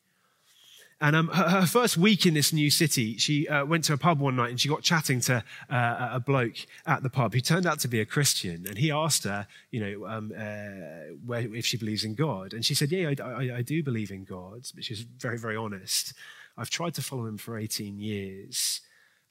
And 0.99 1.15
um, 1.15 1.27
her, 1.27 1.47
her, 1.49 1.65
first 1.67 1.95
week 1.95 2.25
in 2.25 2.33
this 2.33 2.51
new 2.51 2.71
city, 2.71 3.17
she 3.17 3.47
uh, 3.47 3.63
went 3.65 3.83
to 3.83 3.93
a 3.93 3.97
pub 3.97 4.19
one 4.19 4.35
night 4.35 4.49
and 4.49 4.59
she 4.59 4.67
got 4.67 4.81
chatting 4.81 5.19
to 5.21 5.43
uh, 5.69 6.09
a 6.13 6.19
bloke 6.19 6.55
at 6.87 7.03
the 7.03 7.09
pub 7.09 7.35
who 7.35 7.39
turned 7.39 7.67
out 7.67 7.79
to 7.81 7.87
be 7.87 7.99
a 7.99 8.05
Christian. 8.05 8.65
And 8.67 8.79
he 8.79 8.89
asked 8.89 9.23
her, 9.25 9.45
you 9.69 9.79
know, 9.79 10.07
um, 10.07 10.33
uh, 10.35 11.13
where, 11.23 11.41
if 11.53 11.67
she 11.67 11.77
believes 11.77 12.03
in 12.03 12.15
God. 12.15 12.53
And 12.53 12.65
she 12.65 12.73
said, 12.73 12.91
Yeah, 12.91 13.13
I, 13.19 13.23
I, 13.23 13.57
I 13.57 13.61
do 13.61 13.83
believe 13.83 14.09
in 14.09 14.23
God. 14.23 14.65
But 14.73 14.83
she 14.83 14.93
was 14.93 15.01
very, 15.01 15.37
very 15.37 15.55
honest. 15.55 16.13
I've 16.57 16.71
tried 16.71 16.95
to 16.95 17.03
follow 17.03 17.27
him 17.27 17.37
for 17.37 17.59
18 17.59 17.99
years 17.99 18.81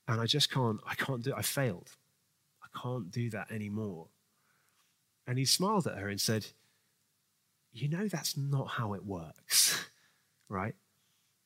and 0.08 0.20
I 0.20 0.26
just 0.26 0.50
can't, 0.50 0.80
I 0.86 0.94
can't 0.94 1.22
do 1.22 1.30
it. 1.30 1.36
I 1.36 1.42
failed. 1.42 1.90
I 2.62 2.78
can't 2.80 3.10
do 3.10 3.30
that 3.30 3.50
anymore. 3.50 4.08
And 5.26 5.38
he 5.38 5.44
smiled 5.44 5.86
at 5.86 5.98
her 5.98 6.08
and 6.08 6.20
said, 6.20 6.46
You 7.72 7.88
know, 7.88 8.08
that's 8.08 8.36
not 8.36 8.68
how 8.68 8.94
it 8.94 9.04
works, 9.04 9.88
right? 10.48 10.74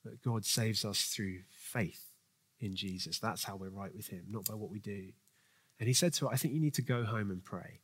that 0.04 0.22
God 0.22 0.44
saves 0.44 0.84
us 0.84 1.02
through 1.04 1.40
faith 1.50 2.06
in 2.58 2.74
Jesus. 2.74 3.18
That's 3.18 3.44
how 3.44 3.56
we're 3.56 3.70
right 3.70 3.94
with 3.94 4.08
Him, 4.08 4.24
not 4.30 4.46
by 4.46 4.54
what 4.54 4.70
we 4.70 4.78
do. 4.78 5.08
And 5.78 5.88
he 5.88 5.94
said 5.94 6.12
to 6.14 6.26
her, 6.26 6.32
I 6.32 6.36
think 6.36 6.52
you 6.54 6.60
need 6.60 6.74
to 6.74 6.82
go 6.82 7.04
home 7.04 7.30
and 7.30 7.42
pray. 7.42 7.80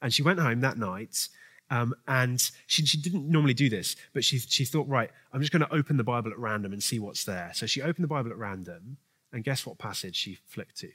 And 0.00 0.12
she 0.12 0.22
went 0.22 0.38
home 0.38 0.60
that 0.60 0.78
night, 0.78 1.28
um, 1.70 1.94
and 2.08 2.40
she, 2.66 2.84
she, 2.84 2.98
didn't 2.98 3.28
normally 3.28 3.54
do 3.54 3.68
this, 3.68 3.96
but 4.12 4.24
she, 4.24 4.38
she 4.38 4.64
thought, 4.64 4.88
right, 4.88 5.10
I'm 5.32 5.40
just 5.40 5.52
going 5.52 5.62
to 5.66 5.74
open 5.74 5.96
the 5.96 6.04
Bible 6.04 6.30
at 6.30 6.38
random 6.38 6.72
and 6.72 6.82
see 6.82 6.98
what's 6.98 7.24
there. 7.24 7.50
So 7.54 7.66
she 7.66 7.82
opened 7.82 8.04
the 8.04 8.08
Bible 8.08 8.30
at 8.30 8.38
random, 8.38 8.98
and 9.34 9.42
guess 9.42 9.66
what 9.66 9.78
passage 9.78 10.14
she 10.14 10.38
flipped 10.46 10.76
to? 10.76 10.90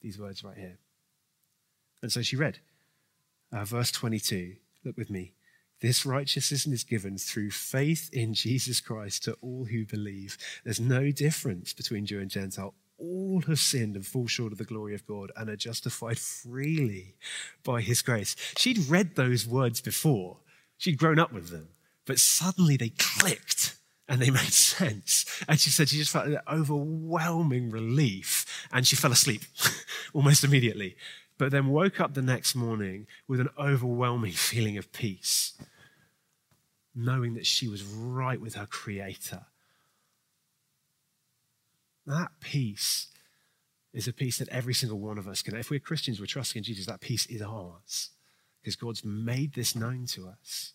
These 0.00 0.18
words 0.18 0.44
right 0.44 0.56
here. 0.56 0.78
And 2.02 2.12
so 2.12 2.22
she 2.22 2.36
read 2.36 2.60
uh, 3.52 3.64
verse 3.64 3.90
22. 3.90 4.54
Look 4.84 4.96
with 4.96 5.10
me. 5.10 5.32
This 5.80 6.06
righteousness 6.06 6.66
is 6.66 6.84
given 6.84 7.18
through 7.18 7.50
faith 7.50 8.10
in 8.12 8.32
Jesus 8.32 8.80
Christ 8.80 9.24
to 9.24 9.36
all 9.40 9.64
who 9.64 9.84
believe. 9.84 10.38
There's 10.64 10.78
no 10.78 11.10
difference 11.10 11.72
between 11.72 12.06
Jew 12.06 12.20
and 12.20 12.30
Gentile. 12.30 12.74
All 12.96 13.42
have 13.48 13.58
sinned 13.58 13.96
and 13.96 14.06
fall 14.06 14.28
short 14.28 14.52
of 14.52 14.58
the 14.58 14.64
glory 14.64 14.94
of 14.94 15.06
God 15.06 15.32
and 15.36 15.50
are 15.50 15.56
justified 15.56 16.18
freely 16.18 17.16
by 17.64 17.80
his 17.80 18.02
grace. 18.02 18.36
She'd 18.56 18.88
read 18.88 19.16
those 19.16 19.48
words 19.48 19.80
before, 19.80 20.38
she'd 20.76 20.98
grown 20.98 21.18
up 21.18 21.32
with 21.32 21.48
them, 21.48 21.70
but 22.06 22.20
suddenly 22.20 22.76
they 22.76 22.92
clicked 22.98 23.67
and 24.08 24.20
they 24.20 24.30
made 24.30 24.52
sense. 24.52 25.24
And 25.48 25.60
she 25.60 25.70
said 25.70 25.88
she 25.88 25.98
just 25.98 26.12
felt 26.12 26.26
an 26.26 26.40
overwhelming 26.50 27.70
relief 27.70 28.66
and 28.72 28.86
she 28.86 28.96
fell 28.96 29.12
asleep 29.12 29.42
almost 30.14 30.44
immediately 30.44 30.96
but 31.38 31.52
then 31.52 31.68
woke 31.68 32.00
up 32.00 32.14
the 32.14 32.22
next 32.22 32.54
morning 32.54 33.06
with 33.26 33.40
an 33.40 33.48
overwhelming 33.58 34.32
feeling 34.36 34.76
of 34.76 34.92
peace, 34.92 35.54
knowing 36.94 37.34
that 37.34 37.46
she 37.46 37.68
was 37.68 37.84
right 37.84 38.40
with 38.40 38.56
her 38.56 38.66
Creator. 38.66 39.46
That 42.06 42.32
peace 42.40 43.06
is 43.94 44.08
a 44.08 44.12
peace 44.12 44.38
that 44.38 44.48
every 44.48 44.74
single 44.74 44.98
one 44.98 45.18
of 45.18 45.28
us 45.28 45.42
can. 45.42 45.56
If 45.56 45.70
we're 45.70 45.78
Christians, 45.78 46.20
we're 46.20 46.26
trusting 46.26 46.60
in 46.60 46.64
Jesus, 46.64 46.86
that 46.86 47.00
peace 47.00 47.26
is 47.26 47.40
ours 47.40 48.10
because 48.60 48.76
God's 48.76 49.04
made 49.04 49.54
this 49.54 49.76
known 49.76 50.06
to 50.06 50.28
us. 50.28 50.72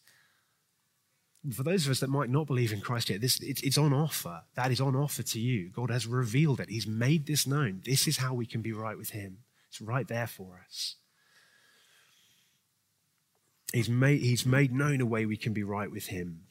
For 1.51 1.63
those 1.63 1.85
of 1.85 1.91
us 1.91 1.99
that 1.99 2.09
might 2.09 2.29
not 2.29 2.47
believe 2.47 2.71
in 2.71 2.79
Christ 2.79 3.09
yet, 3.09 3.19
this, 3.19 3.39
it's, 3.41 3.61
it's 3.63 3.77
on 3.77 3.93
offer. 3.93 4.43
That 4.55 4.71
is 4.71 4.79
on 4.79 4.95
offer 4.95 5.23
to 5.23 5.39
you. 5.39 5.69
God 5.69 5.91
has 5.91 6.07
revealed 6.07 6.61
it. 6.61 6.69
He's 6.69 6.87
made 6.87 7.25
this 7.25 7.45
known. 7.45 7.81
This 7.83 8.07
is 8.07 8.17
how 8.17 8.33
we 8.33 8.45
can 8.45 8.61
be 8.61 8.71
right 8.71 8.97
with 8.97 9.09
Him. 9.09 9.39
It's 9.69 9.81
right 9.81 10.07
there 10.07 10.27
for 10.27 10.61
us. 10.65 10.95
He's 13.73 13.89
made, 13.89 14.21
he's 14.21 14.45
made 14.45 14.71
known 14.71 15.01
a 15.01 15.05
way 15.05 15.25
we 15.25 15.35
can 15.35 15.51
be 15.51 15.63
right 15.63 15.91
with 15.91 16.07
Him. 16.07 16.43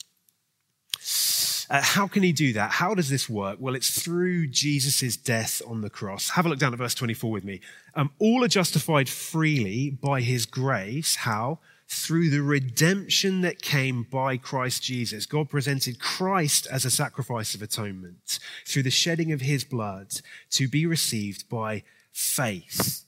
Uh, 1.73 1.81
how 1.81 2.07
can 2.07 2.23
he 2.23 2.33
do 2.33 2.53
that? 2.53 2.71
How 2.71 2.95
does 2.95 3.09
this 3.09 3.31
work? 3.31 3.57
Well, 3.59 3.75
it's 3.75 4.03
through 4.03 4.49
Jesus' 4.49 5.17
death 5.17 5.63
on 5.67 5.81
the 5.81 5.89
cross. 5.89 6.29
Have 6.31 6.45
a 6.45 6.51
look 6.51 6.59
down 6.59 6.75
at 6.75 6.79
verse 6.79 6.95
24 6.95 7.31
with 7.31 7.45
me. 7.45 7.63
Um, 7.95 8.11
all 8.19 8.45
are 8.45 8.49
justified 8.49 9.09
freely 9.09 9.89
by 9.89 10.21
his 10.21 10.45
grace. 10.45 11.17
How? 11.17 11.61
Through 11.95 12.31
the 12.31 12.43
redemption 12.43 13.43
that 13.43 13.61
came 13.61 14.05
by 14.05 14.39
Christ 14.39 14.83
Jesus. 14.83 15.27
God 15.27 15.51
presented 15.51 16.01
Christ 16.01 16.67
as 16.71 16.87
a 16.87 16.91
sacrifice 16.91 17.55
of 17.55 17.61
atonement 17.61 18.39
through 18.67 18.85
the 18.85 18.91
shedding 18.91 19.31
of 19.31 19.43
his 19.43 19.63
blood 19.63 20.21
to 20.53 20.69
be 20.69 20.87
received 20.87 21.51
by 21.51 21.83
faith. 22.11 23.05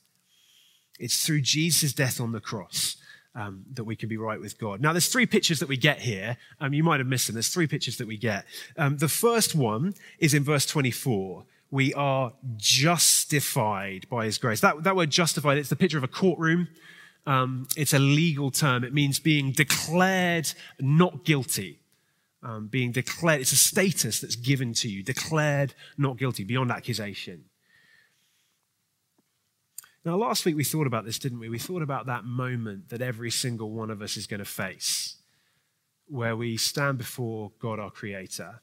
It's 0.99 1.25
through 1.25 1.41
Jesus' 1.41 1.95
death 1.95 2.21
on 2.21 2.33
the 2.33 2.41
cross 2.41 2.97
um, 3.35 3.64
that 3.73 3.85
we 3.85 3.97
can 3.97 4.09
be 4.09 4.19
right 4.19 4.38
with 4.38 4.59
God. 4.59 4.81
Now, 4.83 4.93
there's 4.93 5.09
three 5.09 5.26
pictures 5.26 5.61
that 5.61 5.69
we 5.69 5.79
get 5.79 6.00
here. 6.00 6.37
Um, 6.61 6.75
you 6.75 6.85
might 6.85 7.00
have 7.00 7.07
missed 7.07 7.26
them. 7.26 7.35
There's 7.35 7.49
three 7.49 7.67
pictures 7.67 7.97
that 7.97 8.07
we 8.07 8.19
get. 8.19 8.45
Um, 8.76 8.99
the 8.99 9.09
first 9.09 9.55
one 9.55 9.95
is 10.19 10.35
in 10.35 10.45
verse 10.45 10.67
24. 10.67 11.45
We 11.71 11.95
are 11.95 12.33
justified 12.57 14.07
by 14.11 14.26
his 14.26 14.37
grace. 14.37 14.61
That, 14.61 14.85
that 14.85 14.95
word 14.95 15.11
justified, 15.11 15.59
it's 15.59 15.71
the 15.71 15.76
picture 15.76 15.99
of 15.99 16.05
a 16.05 16.09
courtroom. 16.09 16.69
Um, 17.26 17.66
it's 17.76 17.93
a 17.93 17.99
legal 17.99 18.50
term. 18.50 18.85
It 18.85 18.93
means 18.93 19.19
being 19.19 19.52
declared 19.52 20.52
not 20.78 21.25
guilty. 21.25 21.81
Um, 22.43 22.66
being 22.66 22.93
declared, 22.93 23.40
it's 23.40 23.52
a 23.52 23.57
status 23.57 24.21
that's 24.21 24.37
given 24.37 24.75
to 24.75 24.88
you, 24.88 25.02
declared 25.02 25.75
not 25.97 26.19
guilty, 26.19 26.45
beyond 26.45 26.71
accusation. 26.71 27.45
Now, 30.04 30.16
last 30.16 30.45
week 30.45 30.54
we 30.54 30.64
thought 30.64 30.87
about 30.87 31.07
this, 31.07 31.19
didn't 31.19 31.38
we? 31.38 31.49
We 31.49 31.59
thought 31.59 31.81
about 31.81 32.04
that 32.07 32.25
moment 32.25 32.90
that 32.90 33.00
every 33.00 33.31
single 33.31 33.71
one 33.71 33.90
of 33.90 34.02
us 34.02 34.19
is 34.19 34.26
going 34.26 34.40
to 34.40 34.45
face, 34.45 35.16
where 36.07 36.37
we 36.37 36.59
stand 36.59 36.99
before 36.99 37.52
God, 37.59 37.78
our 37.78 37.90
Creator, 37.90 38.61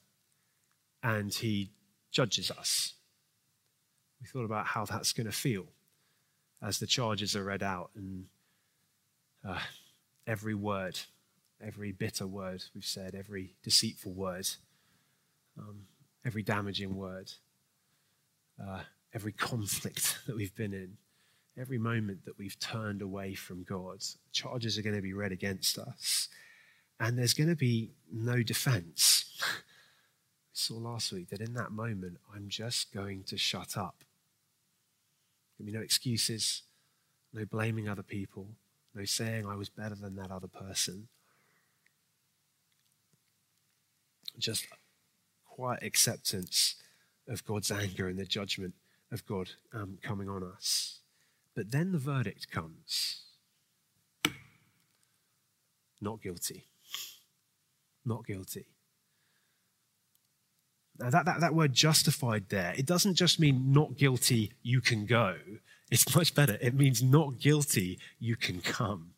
and 1.01 1.33
He 1.33 1.71
judges 2.11 2.51
us. 2.51 2.93
We 4.21 4.27
thought 4.27 4.45
about 4.45 4.67
how 4.67 4.85
that's 4.85 5.13
going 5.13 5.25
to 5.25 5.31
feel 5.31 5.65
as 6.61 6.77
the 6.77 6.85
charges 6.85 7.35
are 7.35 7.43
read 7.43 7.63
out 7.63 7.89
and 7.95 8.25
uh, 9.47 9.59
every 10.27 10.55
word, 10.55 10.99
every 11.61 11.91
bitter 11.91 12.27
word 12.27 12.63
we've 12.73 12.85
said, 12.85 13.15
every 13.15 13.55
deceitful 13.63 14.13
word, 14.13 14.47
um, 15.57 15.85
every 16.25 16.43
damaging 16.43 16.95
word, 16.95 17.31
uh, 18.61 18.81
every 19.13 19.31
conflict 19.31 20.19
that 20.27 20.35
we've 20.35 20.55
been 20.55 20.73
in, 20.73 20.97
every 21.57 21.77
moment 21.77 22.25
that 22.25 22.37
we've 22.37 22.59
turned 22.59 23.01
away 23.01 23.33
from 23.33 23.63
God, 23.63 24.03
charges 24.31 24.77
are 24.77 24.81
going 24.81 24.95
to 24.95 25.01
be 25.01 25.13
read 25.13 25.31
against 25.31 25.77
us. 25.77 26.29
And 26.99 27.17
there's 27.17 27.33
going 27.33 27.49
to 27.49 27.55
be 27.55 27.91
no 28.11 28.43
defense. 28.43 29.25
we 29.39 30.53
saw 30.53 30.75
last 30.75 31.11
week 31.11 31.29
that 31.29 31.41
in 31.41 31.55
that 31.55 31.71
moment, 31.71 32.17
I'm 32.33 32.47
just 32.47 32.93
going 32.93 33.23
to 33.23 33.37
shut 33.37 33.75
up. 33.75 34.03
There'll 35.57 35.71
be 35.71 35.77
no 35.77 35.83
excuses, 35.83 36.61
no 37.33 37.45
blaming 37.45 37.89
other 37.89 38.03
people, 38.03 38.49
no 38.93 39.05
saying 39.05 39.45
I 39.45 39.55
was 39.55 39.69
better 39.69 39.95
than 39.95 40.15
that 40.15 40.31
other 40.31 40.47
person. 40.47 41.07
Just 44.37 44.67
quiet 45.45 45.83
acceptance 45.83 46.75
of 47.27 47.45
God's 47.45 47.71
anger 47.71 48.07
and 48.07 48.17
the 48.17 48.25
judgment 48.25 48.73
of 49.11 49.25
God 49.25 49.51
um, 49.73 49.97
coming 50.01 50.29
on 50.29 50.43
us. 50.43 50.99
But 51.55 51.71
then 51.71 51.91
the 51.91 51.97
verdict 51.97 52.49
comes 52.49 53.23
not 56.01 56.21
guilty. 56.21 56.67
Not 58.03 58.25
guilty. 58.25 58.65
Now, 61.01 61.09
that, 61.09 61.25
that, 61.25 61.39
that 61.41 61.55
word 61.55 61.73
justified 61.73 62.45
there, 62.49 62.73
it 62.77 62.85
doesn't 62.85 63.15
just 63.15 63.39
mean 63.39 63.73
not 63.73 63.97
guilty, 63.97 64.51
you 64.61 64.81
can 64.81 65.05
go. 65.05 65.35
It's 65.89 66.15
much 66.15 66.35
better. 66.35 66.57
It 66.61 66.73
means 66.73 67.01
not 67.01 67.39
guilty, 67.39 67.99
you 68.19 68.35
can 68.35 68.61
come. 68.61 69.11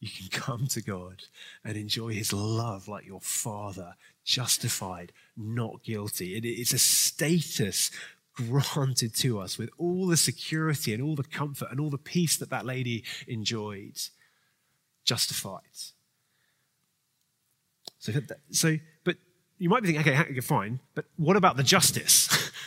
You 0.00 0.10
can 0.10 0.28
come 0.28 0.66
to 0.68 0.82
God 0.82 1.24
and 1.64 1.76
enjoy 1.76 2.12
his 2.12 2.32
love 2.32 2.88
like 2.88 3.06
your 3.06 3.20
father, 3.20 3.94
justified, 4.24 5.12
not 5.36 5.82
guilty. 5.82 6.36
It, 6.36 6.44
it's 6.44 6.74
a 6.74 6.78
status 6.78 7.90
granted 8.34 9.14
to 9.14 9.38
us 9.38 9.56
with 9.56 9.70
all 9.78 10.06
the 10.06 10.16
security 10.16 10.92
and 10.92 11.02
all 11.02 11.14
the 11.14 11.22
comfort 11.22 11.68
and 11.70 11.80
all 11.80 11.90
the 11.90 11.96
peace 11.98 12.36
that 12.36 12.50
that 12.50 12.66
lady 12.66 13.04
enjoyed. 13.26 13.98
Justified. 15.04 15.60
So, 17.98 18.12
so 18.50 18.76
you 19.64 19.70
might 19.70 19.82
be 19.82 19.90
thinking, 19.90 20.12
okay, 20.12 20.30
you're 20.30 20.42
fine, 20.42 20.78
but 20.94 21.06
what 21.16 21.36
about 21.36 21.56
the 21.56 21.62
justice? 21.62 22.52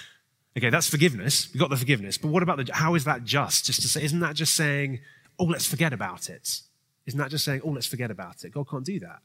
Okay, 0.57 0.71
that's 0.71 0.89
forgiveness. 0.89 1.53
We 1.53 1.59
got 1.59 1.69
the 1.69 1.77
forgiveness. 1.77 2.17
But 2.17 2.29
what 2.29 2.41
about 2.41 2.57
the, 2.57 2.73
how 2.73 2.95
is 2.95 3.03
that 3.03 3.23
just? 3.23 3.65
Just 3.65 3.83
to 3.83 3.87
say, 3.87 4.03
isn't 4.03 4.21
that 4.21 4.33
just 4.33 4.55
saying, 4.55 5.01
oh, 5.37 5.43
let's 5.43 5.67
forget 5.67 5.93
about 5.93 6.31
it? 6.31 6.61
Isn't 7.05 7.19
that 7.19 7.29
just 7.29 7.45
saying, 7.45 7.61
oh, 7.63 7.69
let's 7.69 7.85
forget 7.85 8.09
about 8.09 8.43
it? 8.43 8.53
God 8.53 8.67
can't 8.67 8.83
do 8.83 8.99
that. 9.01 9.19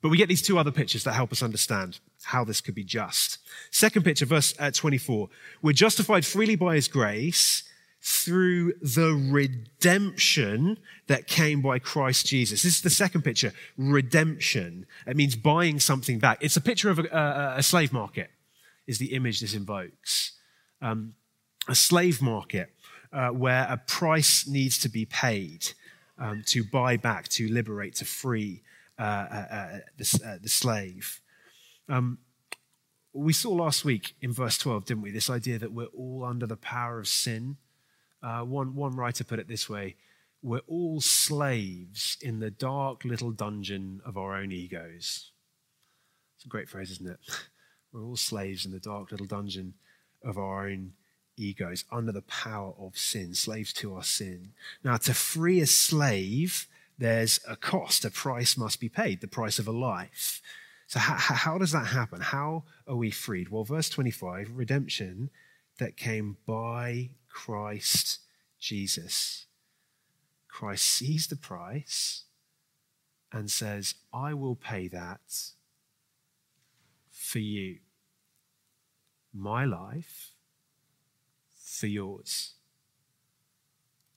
But 0.00 0.10
we 0.10 0.16
get 0.16 0.28
these 0.28 0.42
two 0.42 0.60
other 0.60 0.70
pictures 0.70 1.02
that 1.02 1.14
help 1.14 1.32
us 1.32 1.42
understand 1.42 1.98
how 2.22 2.44
this 2.44 2.60
could 2.60 2.76
be 2.76 2.84
just. 2.84 3.38
Second 3.72 4.04
picture, 4.04 4.26
verse 4.26 4.54
uh, 4.60 4.70
24. 4.70 5.28
We're 5.60 5.72
justified 5.72 6.24
freely 6.24 6.54
by 6.54 6.76
his 6.76 6.86
grace 6.86 7.64
through 8.02 8.72
the 8.80 9.12
redemption 9.30 10.78
that 11.06 11.26
came 11.26 11.60
by 11.60 11.78
Christ 11.78 12.26
Jesus. 12.26 12.62
This 12.62 12.76
is 12.76 12.80
the 12.82 12.90
second 12.90 13.22
picture, 13.22 13.52
redemption. 13.76 14.86
It 15.06 15.16
means 15.16 15.36
buying 15.36 15.78
something 15.80 16.18
back. 16.18 16.38
It's 16.40 16.56
a 16.56 16.62
picture 16.62 16.88
of 16.88 16.98
a, 16.98 17.54
a, 17.56 17.62
slave 17.62 17.92
market, 17.92 18.30
is 18.86 18.98
the 18.98 19.12
image 19.12 19.40
this 19.40 19.54
invokes 19.54 20.32
um, 20.82 21.14
a 21.68 21.74
slave 21.74 22.22
market 22.22 22.70
uh, 23.12 23.28
where 23.28 23.66
a 23.68 23.76
price 23.76 24.46
needs 24.46 24.78
to 24.78 24.88
be 24.88 25.04
paid 25.04 25.72
um, 26.18 26.42
to 26.46 26.64
buy 26.64 26.96
back, 26.96 27.28
to 27.28 27.48
liberate, 27.48 27.94
to 27.96 28.04
free 28.04 28.62
uh, 28.98 29.02
uh, 29.02 29.46
uh 29.50 29.78
the, 29.96 30.20
uh, 30.24 30.36
the, 30.42 30.48
slave. 30.48 31.20
Um, 31.88 32.18
we 33.14 33.32
saw 33.32 33.50
last 33.50 33.84
week 33.84 34.14
in 34.20 34.32
verse 34.32 34.58
12, 34.58 34.84
didn't 34.84 35.02
we? 35.02 35.10
This 35.10 35.30
idea 35.30 35.58
that 35.58 35.72
we're 35.72 35.86
all 35.86 36.24
under 36.24 36.46
the 36.46 36.56
power 36.56 37.00
of 37.00 37.08
sin. 37.08 37.56
Uh, 38.22 38.42
one, 38.42 38.74
one 38.74 38.94
writer 38.94 39.24
put 39.24 39.38
it 39.38 39.48
this 39.48 39.68
way 39.68 39.96
we're 40.42 40.62
all 40.66 41.00
slaves 41.00 42.16
in 42.20 42.40
the 42.40 42.50
dark 42.50 43.04
little 43.04 43.30
dungeon 43.30 44.00
of 44.06 44.16
our 44.16 44.34
own 44.34 44.52
egos. 44.52 45.32
It's 46.36 46.46
a 46.46 46.48
great 46.48 46.68
phrase, 46.68 46.90
isn't 46.92 47.10
it? 47.10 47.18
We're 47.92 48.04
all 48.04 48.16
slaves 48.16 48.64
in 48.64 48.72
the 48.72 48.78
dark 48.78 49.10
little 49.10 49.26
dungeon 49.26 49.74
of 50.24 50.38
our 50.38 50.66
own 50.66 50.92
egos, 51.36 51.84
under 51.90 52.12
the 52.12 52.22
power 52.22 52.72
of 52.78 52.96
sin, 52.96 53.34
slaves 53.34 53.72
to 53.74 53.94
our 53.94 54.02
sin. 54.02 54.52
Now, 54.84 54.96
to 54.98 55.12
free 55.12 55.60
a 55.60 55.66
slave, 55.66 56.68
there's 56.96 57.40
a 57.48 57.56
cost, 57.56 58.04
a 58.04 58.10
price 58.10 58.56
must 58.56 58.80
be 58.80 58.88
paid, 58.88 59.20
the 59.20 59.26
price 59.26 59.58
of 59.58 59.66
a 59.66 59.72
life. 59.72 60.40
So, 60.86 60.98
how, 60.98 61.16
how 61.16 61.58
does 61.58 61.72
that 61.72 61.88
happen? 61.88 62.20
How 62.20 62.64
are 62.86 62.96
we 62.96 63.10
freed? 63.10 63.48
Well, 63.48 63.64
verse 63.64 63.88
25 63.88 64.52
redemption 64.54 65.30
that 65.78 65.96
came 65.96 66.36
by 66.46 67.10
Christ 67.30 68.20
Jesus. 68.58 69.46
Christ 70.48 70.84
sees 70.84 71.26
the 71.26 71.36
price 71.36 72.24
and 73.32 73.50
says, 73.50 73.94
I 74.12 74.34
will 74.34 74.56
pay 74.56 74.88
that 74.88 75.20
for 77.10 77.38
you 77.38 77.78
my 79.32 79.64
life 79.64 80.32
for 81.54 81.86
yours. 81.86 82.54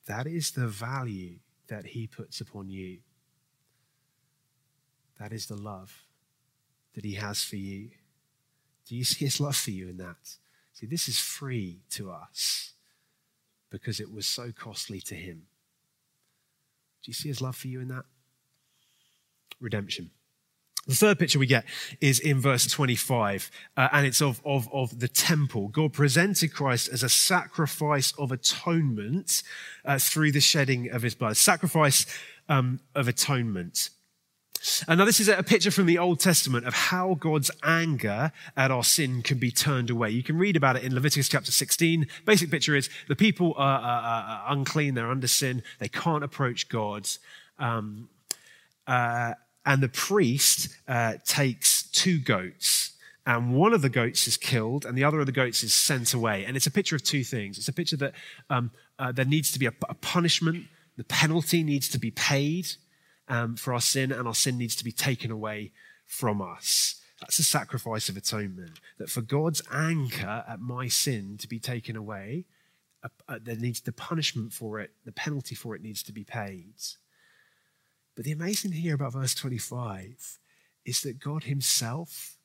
That 0.08 0.28
is 0.28 0.52
the 0.52 0.68
value 0.68 1.40
that 1.68 1.88
he 1.88 2.08
puts 2.08 2.42
upon 2.42 2.70
you. 2.70 3.00
That 5.20 5.32
is 5.32 5.46
the 5.46 5.56
love 5.56 6.06
that 6.96 7.06
he 7.06 7.14
has 7.14 7.44
for 7.44 7.56
you. 7.56 7.92
Do 8.88 8.96
you 8.96 9.04
see 9.04 9.26
his 9.26 9.40
love 9.40 9.56
for 9.56 9.72
you 9.72 9.88
in 9.90 9.98
that? 9.98 10.36
See, 10.74 10.88
this 10.88 11.08
is 11.08 11.20
free 11.20 11.84
to 11.92 12.12
us 12.12 12.73
because 13.74 14.00
it 14.00 14.14
was 14.14 14.28
so 14.28 14.52
costly 14.56 15.02
to 15.02 15.16
him. 15.16 15.48
Do 17.04 17.10
you 17.10 17.14
see 17.14 17.28
his 17.28 17.42
love 17.42 17.56
for 17.56 17.68
you 17.68 17.82
in 17.82 17.88
that? 17.88 18.04
Redemption. 19.60 20.12
The 20.86 20.94
third 20.94 21.18
picture 21.18 21.40
we 21.40 21.48
get 21.48 21.66
is 22.00 22.20
in 22.20 22.40
verse 22.40 22.68
25, 22.68 23.50
uh, 23.76 23.88
and 23.92 24.06
it's 24.06 24.22
of, 24.22 24.42
of, 24.46 24.70
of 24.72 25.00
the 25.00 25.08
temple. 25.08 25.70
God 25.70 25.92
presented 25.92 26.54
Christ 26.54 26.88
as 26.90 27.02
a 27.02 27.10
sacrifice 27.10 28.14
of 28.20 28.32
atonement 28.32 29.42
uh, 29.84 29.98
through 29.98 30.34
the 30.34 30.42
shedding 30.42 30.92
of 30.92 31.02
his 31.02 31.16
blood. 31.16 31.36
Sacrifice 31.36 32.06
um, 32.50 32.80
of 32.94 33.08
atonement. 33.08 33.90
And 34.88 34.98
now 34.98 35.06
this 35.06 35.20
is 35.20 35.28
a 35.28 35.44
picture 35.44 35.72
from 35.72 35.86
the 35.86 35.98
Old 35.98 36.20
Testament 36.20 36.66
of 36.66 36.74
how 36.74 37.16
God's 37.16 37.52
anger 37.64 38.32
at 38.56 38.72
our 38.72 38.84
sin 38.84 39.22
can 39.22 39.38
be 39.38 39.52
turned 39.52 39.90
away. 39.90 40.10
You 40.10 40.24
can 40.24 40.38
read 40.38 40.56
about 40.56 40.78
it 40.78 40.84
in 40.84 40.94
Leviticus 40.94 41.28
chapter 41.28 41.52
16. 41.52 42.08
Basic 42.26 42.50
picture 42.50 42.76
is 42.76 42.90
the 43.08 43.16
people 43.16 43.54
are, 43.58 43.80
are, 43.80 44.24
are 44.24 44.44
unclean, 44.54 44.94
they're 44.94 45.12
under 45.12 45.28
sin, 45.28 45.64
they 45.80 45.90
can't 45.90 46.24
approach 46.24 46.70
God. 46.70 47.10
Um, 47.60 48.10
uh, 48.88 49.34
and 49.66 49.82
the 49.82 49.90
priest 49.90 50.70
uh, 50.88 51.16
takes 51.26 51.84
two 51.84 52.20
goats 52.20 52.94
and 53.26 53.54
one 53.54 53.74
of 53.74 53.82
the 53.82 53.90
goats 53.90 54.28
is 54.28 54.38
killed 54.38 54.86
and 54.86 54.98
the 54.98 55.04
other 55.04 55.20
of 55.20 55.26
the 55.26 55.32
goats 55.32 55.64
is 55.64 55.74
sent 55.74 56.14
away 56.14 56.44
and 56.46 56.58
it's 56.58 56.68
a 56.68 56.72
picture 56.72 56.96
of 56.96 57.04
two 57.04 57.24
things 57.24 57.58
it's 57.58 57.70
a 57.70 57.74
picture 57.74 57.96
that 57.96 58.14
um, 58.50 58.72
uh, 59.00 59.12
there 59.12 59.26
needs 59.26 59.52
to 59.52 59.60
be 59.60 59.66
a, 59.66 59.74
a, 59.88 59.94
punishment 59.94 60.66
the 60.98 61.04
penalty 61.06 61.64
needs 61.64 61.88
to 61.88 61.98
be 61.98 62.12
paid 62.12 62.68
um, 63.28 63.56
for 63.56 63.74
our 63.74 63.82
sin 63.82 64.12
and 64.12 64.28
our 64.28 64.36
sin 64.36 64.58
needs 64.58 64.76
to 64.76 64.84
be 64.84 64.92
taken 64.92 65.32
away 65.32 65.72
from 66.06 66.42
us 66.42 67.02
that's 67.20 67.40
a 67.40 67.44
sacrifice 67.44 68.10
of 68.10 68.18
atonement 68.18 68.80
that 68.98 69.10
for 69.10 69.22
god's 69.22 69.62
anger 69.72 70.44
at 70.48 70.60
my 70.60 70.88
sin 70.88 71.38
to 71.38 71.48
be 71.48 71.60
taken 71.60 71.96
away 71.96 72.46
uh, 73.04 73.10
uh 73.28 73.40
there 73.42 73.56
needs 73.56 73.82
the 73.82 73.92
punishment 73.92 74.52
for 74.52 74.80
it 74.80 74.92
the 75.06 75.12
penalty 75.12 75.56
for 75.56 75.76
it 75.76 75.82
needs 75.82 76.04
to 76.04 76.12
be 76.12 76.24
paid 76.24 76.74
but 78.16 78.26
the 78.26 78.32
amazing 78.32 78.72
thing 78.72 78.82
here 78.82 78.96
about 78.96 79.14
verse 79.14 79.34
25 79.34 80.40
is 80.86 81.02
that 81.02 81.20
God 81.20 81.46
Himself 81.46 82.38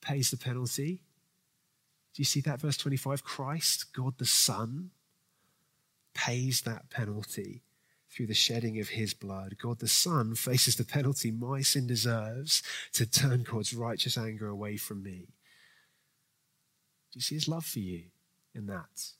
pays 0.00 0.30
the 0.30 0.36
penalty. 0.36 1.02
Do 2.14 2.20
you 2.20 2.24
see 2.24 2.40
that, 2.42 2.60
verse 2.60 2.76
25? 2.76 3.24
Christ, 3.24 3.92
God 3.92 4.18
the 4.18 4.26
Son, 4.26 4.90
pays 6.14 6.62
that 6.62 6.90
penalty 6.90 7.62
through 8.10 8.26
the 8.26 8.34
shedding 8.34 8.80
of 8.80 8.88
his 8.90 9.14
blood. 9.14 9.56
God 9.60 9.78
the 9.78 9.88
Son 9.88 10.34
faces 10.34 10.76
the 10.76 10.84
penalty 10.84 11.30
my 11.30 11.62
sin 11.62 11.86
deserves 11.86 12.62
to 12.92 13.06
turn 13.06 13.44
God's 13.44 13.72
righteous 13.72 14.18
anger 14.18 14.48
away 14.48 14.76
from 14.76 15.02
me. 15.02 15.28
Do 17.12 17.18
you 17.18 17.22
see 17.22 17.36
his 17.36 17.48
love 17.48 17.64
for 17.64 17.78
you 17.78 18.04
in 18.54 18.66
that? 18.66 19.12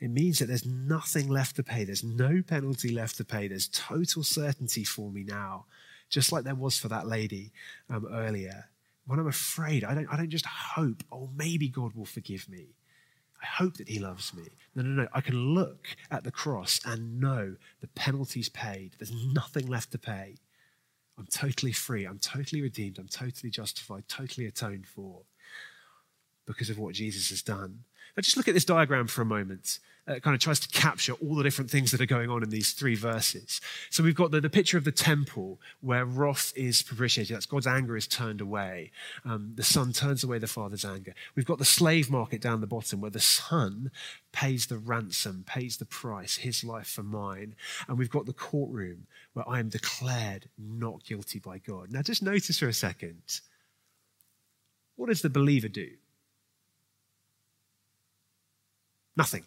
It 0.00 0.10
means 0.10 0.38
that 0.38 0.46
there's 0.46 0.66
nothing 0.66 1.28
left 1.28 1.56
to 1.56 1.62
pay. 1.62 1.84
There's 1.84 2.04
no 2.04 2.42
penalty 2.46 2.90
left 2.90 3.16
to 3.18 3.24
pay. 3.24 3.48
There's 3.48 3.68
total 3.68 4.22
certainty 4.22 4.84
for 4.84 5.10
me 5.10 5.24
now, 5.24 5.66
just 6.10 6.32
like 6.32 6.44
there 6.44 6.54
was 6.54 6.78
for 6.78 6.88
that 6.88 7.06
lady 7.06 7.52
um, 7.88 8.06
earlier. 8.12 8.68
When 9.06 9.18
I'm 9.18 9.28
afraid, 9.28 9.84
I 9.84 9.94
don't, 9.94 10.06
I 10.12 10.16
don't 10.16 10.30
just 10.30 10.46
hope, 10.46 11.02
oh, 11.12 11.30
maybe 11.34 11.68
God 11.68 11.94
will 11.94 12.04
forgive 12.04 12.48
me. 12.48 12.74
I 13.42 13.46
hope 13.46 13.76
that 13.76 13.88
he 13.88 13.98
loves 13.98 14.32
me. 14.34 14.44
No, 14.74 14.82
no, 14.82 15.02
no. 15.02 15.08
I 15.12 15.20
can 15.20 15.36
look 15.54 15.86
at 16.10 16.24
the 16.24 16.30
cross 16.30 16.80
and 16.84 17.20
know 17.20 17.56
the 17.80 17.88
penalty's 17.88 18.48
paid. 18.48 18.92
There's 18.98 19.12
nothing 19.12 19.66
left 19.66 19.92
to 19.92 19.98
pay. 19.98 20.36
I'm 21.18 21.26
totally 21.26 21.72
free. 21.72 22.04
I'm 22.04 22.18
totally 22.18 22.62
redeemed. 22.62 22.98
I'm 22.98 23.08
totally 23.08 23.50
justified, 23.50 24.08
totally 24.08 24.46
atoned 24.46 24.86
for 24.86 25.22
because 26.46 26.70
of 26.70 26.78
what 26.78 26.94
Jesus 26.94 27.30
has 27.30 27.42
done. 27.42 27.84
Now, 28.16 28.20
just 28.20 28.36
look 28.36 28.48
at 28.48 28.54
this 28.54 28.64
diagram 28.64 29.06
for 29.06 29.22
a 29.22 29.26
moment. 29.26 29.78
Uh, 30.06 30.18
kind 30.18 30.34
of 30.34 30.40
tries 30.40 30.60
to 30.60 30.68
capture 30.68 31.14
all 31.14 31.34
the 31.34 31.42
different 31.42 31.70
things 31.70 31.90
that 31.90 31.98
are 31.98 32.04
going 32.06 32.28
on 32.28 32.42
in 32.42 32.50
these 32.50 32.72
three 32.72 32.94
verses. 32.94 33.62
So 33.88 34.02
we've 34.02 34.14
got 34.14 34.32
the, 34.32 34.40
the 34.40 34.50
picture 34.50 34.76
of 34.76 34.84
the 34.84 34.92
temple 34.92 35.58
where 35.80 36.04
wrath 36.04 36.52
is 36.54 36.82
propitiated. 36.82 37.34
That's 37.34 37.46
God's 37.46 37.66
anger 37.66 37.96
is 37.96 38.06
turned 38.06 38.42
away. 38.42 38.90
Um, 39.24 39.52
the 39.54 39.62
son 39.62 39.94
turns 39.94 40.22
away 40.22 40.38
the 40.38 40.46
father's 40.46 40.84
anger. 40.84 41.14
We've 41.34 41.46
got 41.46 41.56
the 41.56 41.64
slave 41.64 42.10
market 42.10 42.42
down 42.42 42.60
the 42.60 42.66
bottom 42.66 43.00
where 43.00 43.10
the 43.10 43.18
son 43.18 43.90
pays 44.30 44.66
the 44.66 44.76
ransom, 44.76 45.42
pays 45.46 45.78
the 45.78 45.86
price, 45.86 46.36
his 46.36 46.64
life 46.64 46.88
for 46.88 47.02
mine. 47.02 47.54
And 47.88 47.96
we've 47.96 48.10
got 48.10 48.26
the 48.26 48.34
courtroom 48.34 49.06
where 49.32 49.48
I 49.48 49.58
am 49.58 49.70
declared 49.70 50.50
not 50.58 51.04
guilty 51.04 51.38
by 51.38 51.58
God. 51.58 51.90
Now 51.90 52.02
just 52.02 52.22
notice 52.22 52.58
for 52.58 52.68
a 52.68 52.74
second. 52.74 53.40
What 54.96 55.08
does 55.08 55.22
the 55.22 55.30
believer 55.30 55.68
do? 55.68 55.88
Nothing. 59.16 59.44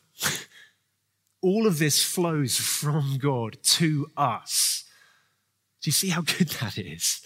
All 1.42 1.68
of 1.68 1.80
this 1.80 2.04
flows 2.04 2.58
from 2.58 3.18
God 3.18 3.58
to 3.64 4.10
us. 4.18 4.86
Do 5.82 5.90
you 5.90 5.94
see 5.94 6.10
how 6.10 6.22
good 6.22 6.50
that 6.62 6.78
is? 6.78 7.22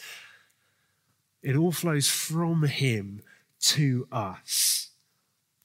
It 1.41 1.55
all 1.55 1.71
flows 1.71 2.07
from 2.07 2.63
Him 2.63 3.21
to 3.61 4.07
us. 4.11 4.89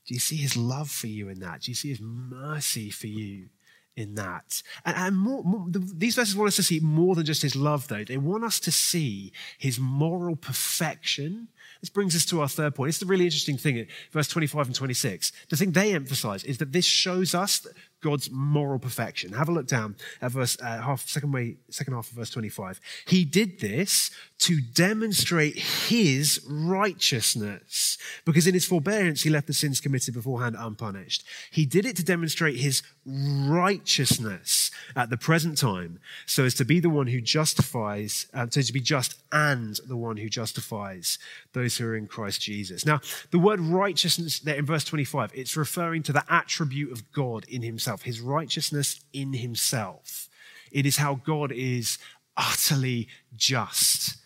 Do 0.06 0.14
you 0.14 0.20
see 0.20 0.36
His 0.36 0.56
love 0.56 0.90
for 0.90 1.08
you 1.08 1.28
in 1.28 1.40
that? 1.40 1.62
Do 1.62 1.70
you 1.70 1.74
see 1.74 1.88
His 1.88 2.00
mercy 2.00 2.90
for 2.90 3.08
you 3.08 3.48
in 3.96 4.14
that? 4.14 4.62
And, 4.84 4.96
and 4.96 5.16
more, 5.16 5.42
more, 5.42 5.66
these 5.68 6.14
verses 6.14 6.36
want 6.36 6.48
us 6.48 6.56
to 6.56 6.62
see 6.62 6.80
more 6.80 7.14
than 7.14 7.26
just 7.26 7.42
His 7.42 7.56
love, 7.56 7.88
though. 7.88 8.04
They 8.04 8.16
want 8.16 8.44
us 8.44 8.60
to 8.60 8.70
see 8.70 9.32
His 9.58 9.80
moral 9.80 10.36
perfection 10.36 11.48
this 11.80 11.90
brings 11.90 12.14
us 12.16 12.24
to 12.26 12.40
our 12.40 12.48
third 12.48 12.74
point. 12.74 12.90
It's 12.90 12.98
the 12.98 13.06
really 13.06 13.24
interesting 13.24 13.56
thing, 13.56 13.86
verse 14.12 14.28
25 14.28 14.66
and 14.66 14.74
26. 14.74 15.32
The 15.48 15.56
thing 15.56 15.72
they 15.72 15.94
emphasize 15.94 16.44
is 16.44 16.58
that 16.58 16.72
this 16.72 16.84
shows 16.84 17.34
us 17.34 17.66
God's 18.02 18.30
moral 18.30 18.78
perfection. 18.78 19.32
Have 19.32 19.48
a 19.48 19.52
look 19.52 19.66
down 19.66 19.96
at 20.20 20.30
verse 20.30 20.56
uh, 20.62 20.80
half 20.80 21.08
second 21.08 21.32
way 21.32 21.56
second 21.70 21.94
half 21.94 22.08
of 22.10 22.16
verse 22.16 22.30
25. 22.30 22.80
He 23.06 23.24
did 23.24 23.58
this 23.58 24.12
to 24.38 24.60
demonstrate 24.60 25.56
his 25.56 26.40
righteousness 26.48 27.98
because 28.24 28.46
in 28.46 28.54
his 28.54 28.66
forbearance 28.66 29.22
he 29.22 29.30
left 29.30 29.46
the 29.46 29.54
sins 29.54 29.80
committed 29.80 30.14
beforehand 30.14 30.56
unpunished. 30.58 31.24
He 31.50 31.66
did 31.66 31.84
it 31.84 31.96
to 31.96 32.04
demonstrate 32.04 32.56
his 32.56 32.82
righteousness 33.04 34.70
at 34.94 35.10
the 35.10 35.16
present 35.16 35.58
time 35.58 35.98
so 36.26 36.44
as 36.44 36.54
to 36.54 36.64
be 36.64 36.78
the 36.78 36.90
one 36.90 37.06
who 37.06 37.20
justifies 37.20 38.26
uh, 38.34 38.46
so 38.50 38.60
to 38.60 38.72
be 38.72 38.80
just 38.80 39.16
and 39.32 39.80
the 39.88 39.96
one 39.96 40.18
who 40.18 40.28
justifies 40.28 41.18
those 41.54 41.65
who 41.74 41.86
are 41.86 41.96
in 41.96 42.06
Christ 42.06 42.42
Jesus. 42.42 42.84
Now, 42.84 43.00
the 43.30 43.38
word 43.38 43.60
righteousness 43.60 44.38
there 44.38 44.56
in 44.56 44.66
verse 44.66 44.84
25, 44.84 45.32
it's 45.34 45.56
referring 45.56 46.02
to 46.04 46.12
the 46.12 46.24
attribute 46.28 46.92
of 46.92 47.10
God 47.12 47.44
in 47.48 47.62
himself 47.62 47.86
himself, 47.86 48.02
his 48.02 48.20
righteousness 48.20 49.00
in 49.12 49.32
himself. 49.34 50.28
It 50.72 50.86
is 50.86 50.96
how 50.96 51.16
God 51.16 51.52
is 51.52 51.98
utterly 52.36 53.08
just 53.36 54.16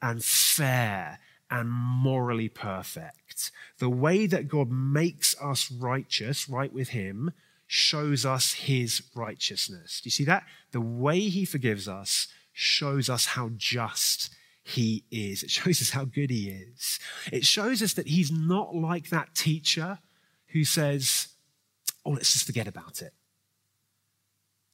and 0.00 0.24
fair 0.24 1.18
and 1.50 1.70
morally 1.70 2.48
perfect. 2.48 3.50
The 3.78 3.90
way 3.90 4.26
that 4.26 4.48
God 4.48 4.70
makes 4.70 5.36
us 5.40 5.70
righteous, 5.70 6.48
right 6.48 6.72
with 6.72 6.90
him, 6.90 7.32
shows 7.66 8.24
us 8.24 8.52
his 8.52 9.02
righteousness. 9.14 10.00
Do 10.00 10.06
you 10.06 10.10
see 10.10 10.24
that? 10.24 10.44
The 10.72 10.80
way 10.80 11.20
he 11.20 11.44
forgives 11.44 11.88
us 11.88 12.28
shows 12.52 13.10
us 13.10 13.26
how 13.26 13.50
just 13.56 14.34
he 14.62 15.04
is. 15.10 15.42
It 15.42 15.50
shows 15.50 15.80
us 15.80 15.90
how 15.90 16.04
good 16.04 16.30
he 16.30 16.48
is. 16.48 16.98
It 17.32 17.44
shows 17.44 17.82
us 17.82 17.94
that 17.94 18.06
he's 18.06 18.30
not 18.30 18.74
like 18.74 19.08
that 19.10 19.34
teacher 19.34 19.98
who 20.48 20.64
says, 20.64 21.28
oh, 22.04 22.10
let's 22.10 22.32
just 22.32 22.46
forget 22.46 22.68
about 22.68 23.02
it. 23.02 23.12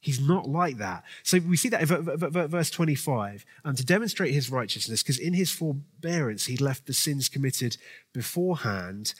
He's 0.01 0.19
not 0.19 0.47
like 0.47 0.77
that. 0.77 1.03
So 1.23 1.39
we 1.39 1.57
see 1.57 1.69
that 1.69 1.81
in 1.81 2.47
verse 2.47 2.69
25. 2.69 3.45
Um, 3.65 3.75
to 3.75 3.85
demonstrate 3.85 4.33
his 4.33 4.49
righteousness, 4.49 5.03
because 5.03 5.19
in 5.19 5.33
his 5.33 5.51
forbearance 5.51 6.45
he 6.45 6.55
left 6.55 6.85
the 6.85 6.93
sins 6.93 7.27
committed 7.27 7.75
beforehand 8.13 9.13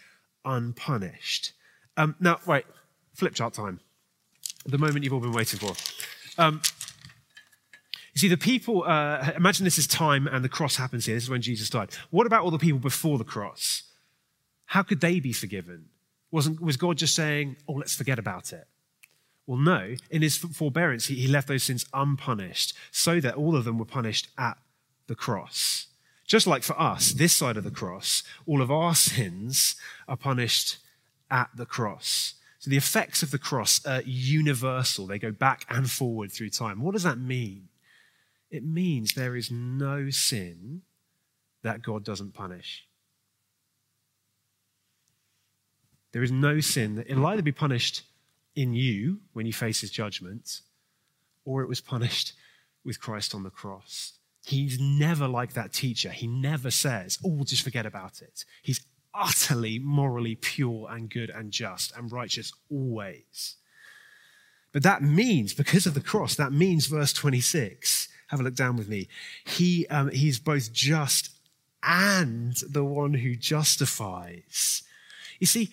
unpunished. 0.46 1.52
Um, 1.98 2.16
now, 2.22 2.40
right, 2.46 2.66
flip 3.14 3.34
chart 3.34 3.54
time. 3.54 3.82
The 4.66 4.78
moment 4.78 5.04
you've 5.04 5.14
all 5.14 5.20
been 5.20 5.34
waiting 5.34 5.60
for. 5.60 5.74
Um, 6.42 6.62
you 8.24 8.28
see, 8.30 8.36
the 8.36 8.38
people, 8.38 8.84
uh, 8.84 9.32
imagine 9.38 9.64
this 9.64 9.78
is 9.78 9.88
time 9.88 10.28
and 10.28 10.44
the 10.44 10.50
cross 10.50 10.76
happens 10.76 11.06
here. 11.06 11.16
This 11.16 11.24
is 11.24 11.30
when 11.30 11.42
Jesus 11.42 11.70
died. 11.70 11.92
What 12.10 12.28
about 12.28 12.44
all 12.44 12.52
the 12.52 12.60
people 12.60 12.80
before 12.80 13.18
the 13.18 13.24
cross? 13.24 13.84
How 14.66 14.84
could 14.84 15.00
they 15.00 15.20
be 15.22 15.32
forgiven? 15.32 15.86
Wasn't, 16.30 16.62
was 16.62 16.76
God 16.76 16.98
just 16.98 17.16
saying, 17.16 17.56
oh, 17.68 17.74
let's 17.74 17.96
forget 17.96 18.20
about 18.20 18.52
it? 18.52 18.68
Well, 19.48 19.58
no. 19.58 19.96
In 20.12 20.22
his 20.22 20.38
forbearance, 20.38 21.06
he, 21.08 21.16
he 21.16 21.28
left 21.30 21.48
those 21.48 21.64
sins 21.64 21.86
unpunished 21.94 22.76
so 22.92 23.22
that 23.22 23.36
all 23.36 23.56
of 23.56 23.64
them 23.64 23.78
were 23.78 23.86
punished 23.86 24.28
at 24.38 24.58
the 25.08 25.16
cross. 25.16 25.88
Just 26.28 26.46
like 26.46 26.62
for 26.62 26.80
us, 26.80 27.14
this 27.14 27.34
side 27.34 27.58
of 27.58 27.64
the 27.64 27.72
cross, 27.72 28.22
all 28.46 28.62
of 28.62 28.70
our 28.70 28.96
sins 28.96 29.76
are 30.08 30.18
punished 30.18 30.78
at 31.32 31.50
the 31.56 31.66
cross. 31.66 32.36
So 32.60 32.70
the 32.70 32.78
effects 32.78 33.24
of 33.24 33.32
the 33.32 33.40
cross 33.40 33.84
are 33.86 34.02
universal, 34.02 35.08
they 35.08 35.20
go 35.20 35.32
back 35.32 35.66
and 35.70 35.90
forward 35.90 36.32
through 36.32 36.50
time. 36.50 36.82
What 36.82 36.92
does 36.92 37.04
that 37.04 37.18
mean? 37.18 37.70
It 38.50 38.64
means 38.64 39.14
there 39.14 39.36
is 39.36 39.52
no 39.52 40.10
sin 40.10 40.82
that 41.64 41.82
God 41.82 42.04
doesn't 42.04 42.34
punish. 42.34 42.86
There 46.12 46.24
is 46.24 46.32
no 46.32 46.60
sin 46.60 46.96
that 46.96 47.10
it'll 47.10 47.28
either 47.28 47.42
be 47.42 47.52
punished 47.52 48.04
in 48.56 48.74
you 48.74 49.20
when 49.34 49.46
you 49.46 49.54
face 49.54 49.82
his 49.82 49.92
judgment, 49.92 50.62
or 51.46 51.62
it 51.62 51.70
was 51.70 51.82
punished 51.82 52.34
with 52.84 53.00
Christ 53.00 53.36
on 53.36 53.44
the 53.44 53.50
cross. 53.50 54.14
He's 54.46 54.80
never 54.80 55.28
like 55.28 55.54
that 55.54 55.74
teacher. 55.74 56.10
He 56.10 56.26
never 56.26 56.72
says, 56.72 57.20
oh, 57.24 57.30
we'll 57.30 57.44
just 57.44 57.64
forget 57.64 57.86
about 57.86 58.22
it. 58.22 58.46
He's 58.64 58.82
utterly 59.14 59.80
morally 59.80 60.36
pure 60.36 60.88
and 60.90 61.10
good 61.10 61.30
and 61.30 61.52
just 61.52 61.96
and 61.96 62.12
righteous 62.12 62.52
always. 62.72 63.58
But 64.72 64.84
that 64.84 65.02
means, 65.02 65.54
because 65.54 65.86
of 65.86 65.94
the 65.94 66.02
cross, 66.02 66.36
that 66.36 66.54
means 66.54 66.88
verse 66.88 67.14
26. 67.14 68.08
Have 68.30 68.40
a 68.40 68.44
look 68.44 68.56
down 68.56 68.78
with 68.78 68.88
me. 68.88 69.08
He, 69.44 69.88
um, 69.88 70.10
he's 70.12 70.40
both 70.40 70.72
just 70.72 71.32
and 71.84 72.56
the 72.70 72.84
one 72.84 73.14
who 73.14 73.36
justifies. 73.36 74.84
You 75.40 75.48
see, 75.48 75.70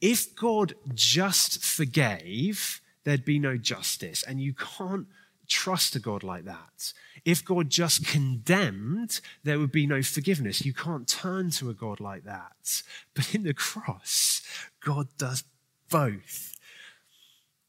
if 0.00 0.34
God 0.34 0.74
just 0.94 1.64
forgave, 1.64 2.80
there'd 3.04 3.24
be 3.24 3.38
no 3.38 3.56
justice. 3.56 4.22
And 4.22 4.40
you 4.40 4.52
can't 4.52 5.06
trust 5.48 5.96
a 5.96 6.00
God 6.00 6.22
like 6.22 6.44
that. 6.44 6.92
If 7.24 7.44
God 7.44 7.70
just 7.70 8.06
condemned, 8.06 9.20
there 9.42 9.58
would 9.58 9.72
be 9.72 9.86
no 9.86 10.02
forgiveness. 10.02 10.64
You 10.64 10.74
can't 10.74 11.08
turn 11.08 11.50
to 11.52 11.70
a 11.70 11.74
God 11.74 12.00
like 12.00 12.24
that. 12.24 12.82
But 13.14 13.34
in 13.34 13.44
the 13.44 13.54
cross, 13.54 14.42
God 14.80 15.08
does 15.16 15.44
both. 15.90 16.56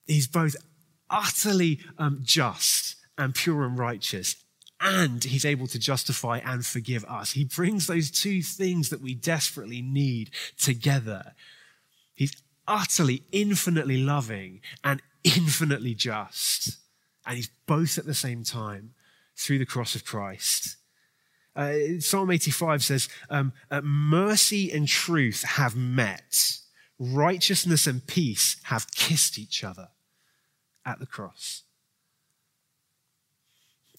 He's 0.05 0.27
both 0.27 0.55
utterly 1.09 1.79
um, 1.97 2.19
just 2.23 2.96
and 3.17 3.34
pure 3.34 3.63
and 3.63 3.77
righteous, 3.77 4.36
and 4.80 5.23
he's 5.23 5.45
able 5.45 5.67
to 5.67 5.80
justify 5.80 6.39
and 6.45 6.65
forgive 6.65 7.03
us. 7.06 7.32
He 7.32 7.43
brings 7.43 7.88
those 7.88 8.12
two 8.12 8.43
things 8.43 8.89
that 8.89 9.01
we 9.01 9.15
desperately 9.15 9.82
need 9.82 10.30
together. 10.58 11.34
He's 12.13 12.34
utterly, 12.67 13.23
infinitely 13.32 13.97
loving 13.97 14.62
and 14.84 15.01
infinitely 15.23 15.95
just. 15.95 16.77
And 17.25 17.38
he's 17.38 17.49
both 17.65 17.97
at 17.97 18.06
the 18.06 18.13
same 18.13 18.43
time 18.43 18.93
through 19.36 19.60
the 19.60 19.65
cross 19.65 19.95
of 19.95 20.06
Christ. 20.06 20.77
Uh, 21.56 21.99
Psalm 21.99 22.30
85 22.30 22.84
says, 22.84 23.10
um, 23.32 23.53
Mercy 23.82 24.71
and 24.71 24.88
truth 24.88 25.43
have 25.43 25.75
met, 25.75 26.60
righteousness 26.99 27.88
and 27.88 28.06
peace 28.06 28.58
have 28.65 28.91
kissed 28.91 29.39
each 29.39 29.63
other. 29.63 29.89
at 30.86 30.99
the 30.99 31.06
cross. 31.06 31.63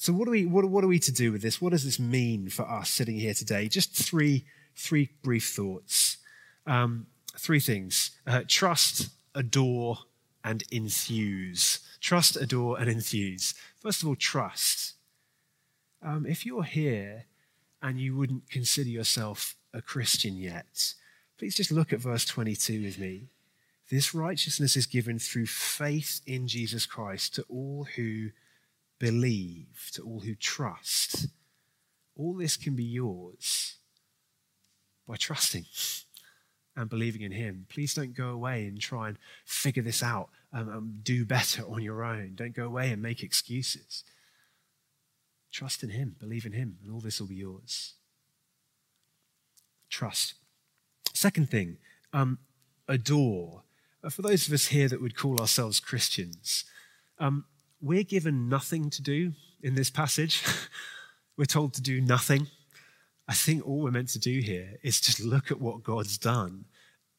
So, 0.00 0.12
what 0.12 0.28
are, 0.28 0.30
we, 0.30 0.46
what, 0.46 0.64
what 0.66 0.84
are 0.84 0.88
we 0.88 1.00
to 1.00 1.12
do 1.12 1.32
with 1.32 1.42
this? 1.42 1.60
What 1.60 1.72
does 1.72 1.84
this 1.84 1.98
mean 1.98 2.50
for 2.50 2.62
us 2.62 2.88
sitting 2.88 3.18
here 3.18 3.34
today? 3.34 3.66
Just 3.66 3.92
three, 3.92 4.44
three 4.76 5.10
brief 5.22 5.48
thoughts. 5.48 6.18
Um, 6.66 7.08
three 7.36 7.58
things 7.58 8.12
uh, 8.24 8.42
trust, 8.46 9.10
adore, 9.34 9.98
and 10.44 10.62
enthuse. 10.70 11.80
Trust, 12.00 12.36
adore, 12.36 12.78
and 12.78 12.88
enthuse. 12.88 13.54
First 13.76 14.02
of 14.02 14.08
all, 14.08 14.14
trust. 14.14 14.94
Um, 16.00 16.26
if 16.26 16.46
you're 16.46 16.62
here 16.62 17.24
and 17.82 17.98
you 17.98 18.16
wouldn't 18.16 18.48
consider 18.48 18.88
yourself 18.88 19.56
a 19.74 19.82
Christian 19.82 20.36
yet, 20.36 20.94
please 21.38 21.56
just 21.56 21.72
look 21.72 21.92
at 21.92 21.98
verse 21.98 22.24
22 22.24 22.84
with 22.84 23.00
me. 23.00 23.30
This 23.90 24.14
righteousness 24.14 24.76
is 24.76 24.86
given 24.86 25.18
through 25.18 25.46
faith 25.46 26.20
in 26.24 26.46
Jesus 26.46 26.86
Christ 26.86 27.34
to 27.34 27.44
all 27.48 27.88
who 27.96 28.28
believe, 28.98 29.90
to 29.94 30.02
all 30.02 30.20
who 30.20 30.34
trust. 30.34 31.28
All 32.16 32.34
this 32.34 32.56
can 32.56 32.74
be 32.74 32.84
yours 32.84 33.76
by 35.06 35.16
trusting 35.16 35.64
and 36.76 36.90
believing 36.90 37.22
in 37.22 37.32
Him. 37.32 37.66
Please 37.68 37.94
don't 37.94 38.14
go 38.14 38.28
away 38.28 38.66
and 38.66 38.80
try 38.80 39.08
and 39.08 39.18
figure 39.44 39.82
this 39.82 40.02
out 40.02 40.28
and, 40.52 40.68
and 40.68 41.04
do 41.04 41.24
better 41.24 41.62
on 41.62 41.82
your 41.82 42.04
own. 42.04 42.32
Don't 42.34 42.54
go 42.54 42.64
away 42.64 42.90
and 42.90 43.02
make 43.02 43.22
excuses. 43.22 44.04
Trust 45.50 45.82
in 45.82 45.90
Him, 45.90 46.16
believe 46.18 46.46
in 46.46 46.52
Him, 46.52 46.78
and 46.82 46.92
all 46.92 47.00
this 47.00 47.20
will 47.20 47.28
be 47.28 47.36
yours. 47.36 47.94
Trust. 49.90 50.34
Second 51.14 51.50
thing, 51.50 51.78
um, 52.12 52.38
adore. 52.86 53.62
Uh, 54.04 54.10
for 54.10 54.22
those 54.22 54.46
of 54.46 54.52
us 54.52 54.66
here 54.66 54.88
that 54.88 55.00
would 55.00 55.16
call 55.16 55.40
ourselves 55.40 55.80
Christians, 55.80 56.64
um, 57.18 57.46
we're 57.80 58.04
given 58.04 58.48
nothing 58.48 58.90
to 58.90 59.02
do 59.02 59.32
in 59.62 59.74
this 59.74 59.90
passage. 59.90 60.42
we're 61.36 61.44
told 61.44 61.74
to 61.74 61.82
do 61.82 62.00
nothing. 62.00 62.48
I 63.28 63.34
think 63.34 63.66
all 63.66 63.82
we're 63.82 63.90
meant 63.90 64.08
to 64.10 64.18
do 64.18 64.40
here 64.40 64.78
is 64.82 65.00
just 65.00 65.20
look 65.20 65.50
at 65.50 65.60
what 65.60 65.82
God's 65.82 66.18
done 66.18 66.64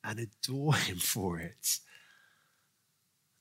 and 0.03 0.19
adore 0.19 0.75
Him 0.75 0.97
for 0.97 1.39
it. 1.39 1.79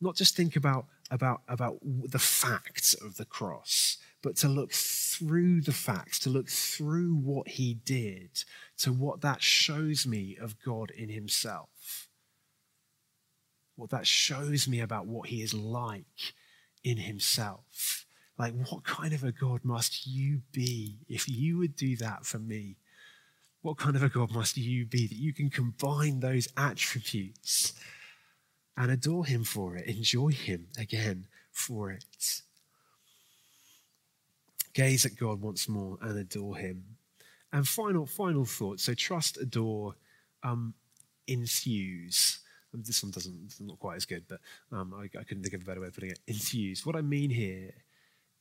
Not 0.01 0.15
just 0.15 0.37
think 0.37 0.55
about, 0.55 0.87
about, 1.11 1.43
about 1.49 1.79
the 1.83 2.21
facts 2.21 2.95
of 2.95 3.17
the 3.17 3.25
cross, 3.25 3.97
but 4.23 4.37
to 4.37 4.49
look 4.49 4.73
through 4.73 5.63
the 5.63 5.73
facts, 5.73 6.21
to 6.21 6.31
look 6.31 6.49
through 6.49 7.15
what 7.15 7.49
He 7.49 7.75
did, 7.75 8.45
to 8.79 8.93
what 8.93 9.23
that 9.23 9.43
shows 9.43 10.07
me 10.07 10.37
of 10.41 10.63
God 10.63 10.93
in 10.93 11.09
Himself. 11.09 12.09
What 13.75 13.91
that 13.91 14.07
shows 14.07 14.69
me 14.69 14.81
about 14.81 15.07
what 15.07 15.29
He 15.29 15.43
is 15.43 15.53
like 15.55 16.35
in 16.89 16.97
himself. 16.99 18.07
Like, 18.39 18.55
what 18.71 18.85
kind 18.85 19.13
of 19.13 19.25
a 19.25 19.33
God 19.33 19.65
must 19.65 20.07
you 20.07 20.43
be 20.53 20.99
if 21.09 21.29
you 21.29 21.59
would 21.59 21.75
do 21.77 21.97
that 21.97 22.25
for 22.25 22.39
me? 22.39 22.77
What 23.63 23.79
kind 23.79 23.97
of 23.97 24.03
a 24.03 24.09
God 24.09 24.31
must 24.31 24.57
you 24.57 24.87
be 24.87 25.07
that 25.07 25.17
you 25.17 25.33
can 25.33 25.51
combine 25.51 26.21
those 26.21 26.49
attributes 26.57 27.73
and 28.77 28.91
adore 28.91 29.27
him 29.27 29.43
for 29.43 29.77
it, 29.77 29.87
enjoy 29.87 30.29
him 30.29 30.69
again 30.79 31.27
for 31.51 31.91
it? 31.91 32.43
Gaze 34.73 35.05
at 35.05 35.17
God 35.17 35.41
once 35.41 35.69
more 35.69 35.99
and 36.01 36.17
adore 36.17 36.57
him. 36.57 36.85
And 37.53 37.67
final, 37.67 38.07
final 38.07 38.45
thought. 38.45 38.79
So 38.79 38.95
trust, 38.95 39.39
adore, 39.39 39.97
um, 40.45 40.75
enthuse. 41.27 42.39
This 42.73 43.03
one 43.03 43.13
doesn't 43.13 43.55
not 43.61 43.79
quite 43.79 43.97
as 43.97 44.05
good, 44.05 44.25
but 44.29 44.41
um, 44.71 44.95
I, 44.95 45.05
I 45.19 45.25
couldn't 45.25 45.43
think 45.43 45.55
of 45.55 45.63
a 45.63 45.65
better 45.65 45.81
way 45.81 45.89
of 45.89 45.95
putting 45.95 46.11
it. 46.11 46.21
Enthused. 46.27 46.85
What 46.85 46.97
I 46.97 47.01
mean 47.01 47.31
here 47.31 47.73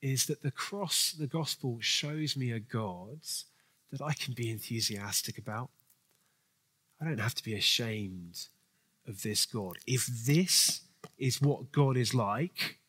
is 0.02 0.26
that 0.26 0.44
the 0.44 0.52
cross, 0.52 1.16
the 1.18 1.28
gospel, 1.28 1.78
shows 1.80 2.36
me 2.36 2.52
a 2.52 2.60
God 2.60 3.20
that 3.92 4.02
I 4.02 4.14
can 4.14 4.34
be 4.34 4.52
enthusiastic 4.52 5.38
about. 5.38 5.70
I 7.02 7.06
don't 7.06 7.20
have 7.20 7.36
to 7.36 7.44
be 7.44 7.56
ashamed 7.56 8.48
of 9.08 9.22
this 9.22 9.46
God. 9.46 9.78
If 9.88 10.08
this 10.08 10.82
is 11.18 11.42
what 11.42 11.72
God 11.72 11.96
is 11.96 12.14
like, 12.14 12.80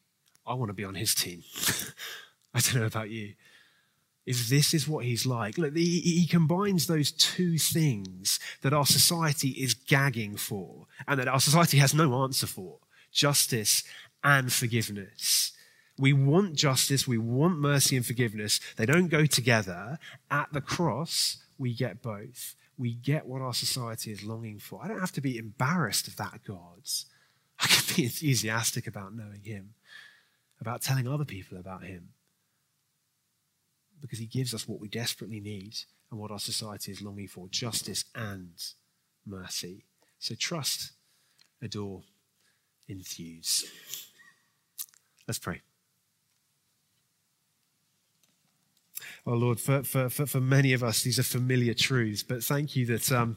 I 0.47 0.55
want 0.55 0.71
to 0.71 0.75
be 0.75 0.85
on 0.85 0.95
his 0.95 1.15
team. 1.15 1.43
I 2.55 2.61
don't 2.61 2.77
know 2.77 2.87
about 2.87 3.11
you 3.11 3.35
if 4.29 4.49
this 4.49 4.75
is 4.75 4.87
what 4.87 5.07
he's 5.07 5.25
like. 5.25 5.57
Look, 5.57 5.75
he, 5.75 6.01
he, 6.01 6.27
combines 6.27 6.87
those 6.87 7.11
two 7.11 7.57
things 7.57 8.39
that 8.61 8.75
our 8.75 8.85
society 8.85 9.49
is 9.49 9.73
gagging 9.73 10.37
for 10.37 10.87
and 11.07 11.19
that 11.19 11.29
our 11.29 11.41
society 11.41 11.79
has 11.79 11.95
no 11.95 12.23
answer 12.23 12.47
for 12.47 12.77
justice 13.11 13.85
and 14.23 14.53
forgiveness. 14.53 15.53
We 15.99 16.13
want 16.13 16.57
justice, 16.57 17.09
we 17.09 17.17
want 17.17 17.59
mercy 17.59 17.97
and 17.97 18.05
forgiveness. 18.05 18.61
They 18.77 18.85
don't 18.85 19.09
go 19.09 19.25
together. 19.25 19.99
At 20.31 20.53
the 20.53 20.61
cross, 20.61 21.39
we 21.57 21.73
get 21.73 22.03
both. 22.03 22.55
We 22.77 22.93
get 22.93 23.27
what 23.27 23.41
our 23.41 23.55
society 23.55 24.13
is 24.13 24.25
longing 24.25 24.59
for. 24.59 24.85
I 24.85 24.89
don't 24.89 25.01
have 25.01 25.13
to 25.13 25.23
be 25.23 25.39
embarrassed 25.39 26.07
of 26.07 26.17
that 26.17 26.41
God. 26.47 26.83
I 27.61 27.67
can 27.67 27.97
be 27.97 28.05
enthusiastic 28.05 28.87
about 28.87 29.15
knowing 29.15 29.43
Him, 29.43 29.73
about 30.61 30.83
telling 30.83 31.09
other 31.09 31.25
people 31.25 31.57
about 31.57 31.83
Him 31.83 32.11
because 34.01 34.19
he 34.19 34.27
gives 34.27 34.55
us 34.55 34.69
what 34.69 34.81
we 34.81 34.89
desperately 34.89 35.41
need 35.41 35.77
and 36.11 36.19
what 36.19 36.31
our 36.31 36.39
society 36.39 36.93
is 36.93 37.03
longing 37.03 37.29
for 37.29 37.49
justice 37.49 38.05
and 38.15 38.51
mercy. 39.27 39.85
So 40.19 40.35
trust, 40.35 40.93
adore, 41.63 42.03
enthuse. 42.89 43.65
Let's 45.27 45.39
pray. 45.39 45.61
Oh 49.27 49.35
Lord, 49.35 49.61
for, 49.61 49.83
for, 49.83 50.09
for, 50.09 50.27
for 50.27 50.41
many 50.41 50.73
of 50.73 50.83
us, 50.83 51.03
these 51.03 51.19
are 51.19 51.23
familiar 51.25 51.75
truths, 51.75 52.23
but 52.23 52.43
thank 52.43 52.77
you 52.77 52.87
that. 52.87 53.13
Um, 53.13 53.37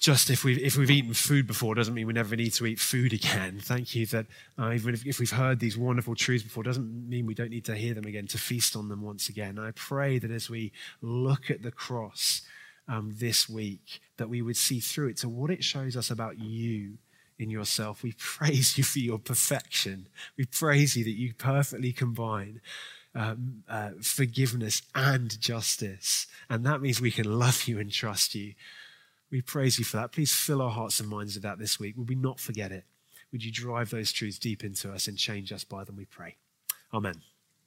just 0.00 0.30
if 0.30 0.44
we've, 0.44 0.58
if 0.58 0.76
we've 0.76 0.90
eaten 0.90 1.14
food 1.14 1.46
before 1.46 1.74
doesn't 1.74 1.94
mean 1.94 2.06
we 2.06 2.12
never 2.12 2.36
need 2.36 2.52
to 2.54 2.66
eat 2.66 2.78
food 2.78 3.12
again. 3.12 3.58
Thank 3.62 3.94
you 3.94 4.06
that 4.06 4.26
uh, 4.58 4.72
even 4.72 4.94
if, 4.94 5.06
if, 5.06 5.18
we've 5.18 5.30
heard 5.30 5.60
these 5.60 5.76
wonderful 5.76 6.14
truths 6.14 6.44
before 6.44 6.62
doesn't 6.62 7.08
mean 7.08 7.26
we 7.26 7.34
don't 7.34 7.50
need 7.50 7.64
to 7.66 7.74
hear 7.74 7.94
them 7.94 8.04
again, 8.04 8.26
to 8.28 8.38
feast 8.38 8.76
on 8.76 8.88
them 8.88 9.02
once 9.02 9.28
again. 9.28 9.58
I 9.58 9.72
pray 9.72 10.18
that 10.18 10.30
as 10.30 10.48
we 10.48 10.72
look 11.00 11.50
at 11.50 11.62
the 11.62 11.72
cross 11.72 12.42
um, 12.88 13.14
this 13.16 13.48
week, 13.48 14.00
that 14.16 14.28
we 14.28 14.42
would 14.42 14.56
see 14.56 14.80
through 14.80 15.08
it 15.08 15.16
to 15.18 15.28
what 15.28 15.50
it 15.50 15.64
shows 15.64 15.96
us 15.96 16.10
about 16.10 16.38
you 16.38 16.98
in 17.38 17.50
yourself. 17.50 18.02
We 18.02 18.12
praise 18.18 18.78
you 18.78 18.84
for 18.84 19.00
your 19.00 19.18
perfection. 19.18 20.08
We 20.36 20.44
praise 20.46 20.96
you 20.96 21.04
that 21.04 21.10
you 21.10 21.34
perfectly 21.34 21.92
combine 21.92 22.60
um, 23.14 23.62
uh, 23.68 23.90
forgiveness 24.00 24.82
and 24.94 25.38
justice. 25.40 26.26
And 26.48 26.64
that 26.64 26.80
means 26.80 27.00
we 27.00 27.10
can 27.10 27.38
love 27.38 27.64
you 27.66 27.78
and 27.78 27.90
trust 27.90 28.34
you. 28.34 28.54
We 29.32 29.40
praise 29.40 29.78
you 29.78 29.84
for 29.84 29.96
that. 29.96 30.12
Please 30.12 30.32
fill 30.32 30.60
our 30.60 30.70
hearts 30.70 31.00
and 31.00 31.08
minds 31.08 31.34
with 31.34 31.42
that 31.42 31.58
this 31.58 31.80
week. 31.80 31.96
Would 31.96 32.10
we 32.10 32.14
not 32.14 32.38
forget 32.38 32.70
it? 32.70 32.84
Would 33.32 33.42
you 33.42 33.50
drive 33.50 33.88
those 33.88 34.12
truths 34.12 34.38
deep 34.38 34.62
into 34.62 34.92
us 34.92 35.08
and 35.08 35.16
change 35.16 35.52
us 35.52 35.64
by 35.64 35.84
them, 35.84 35.96
we 35.96 36.04
pray. 36.04 36.36
Amen. 36.92 37.22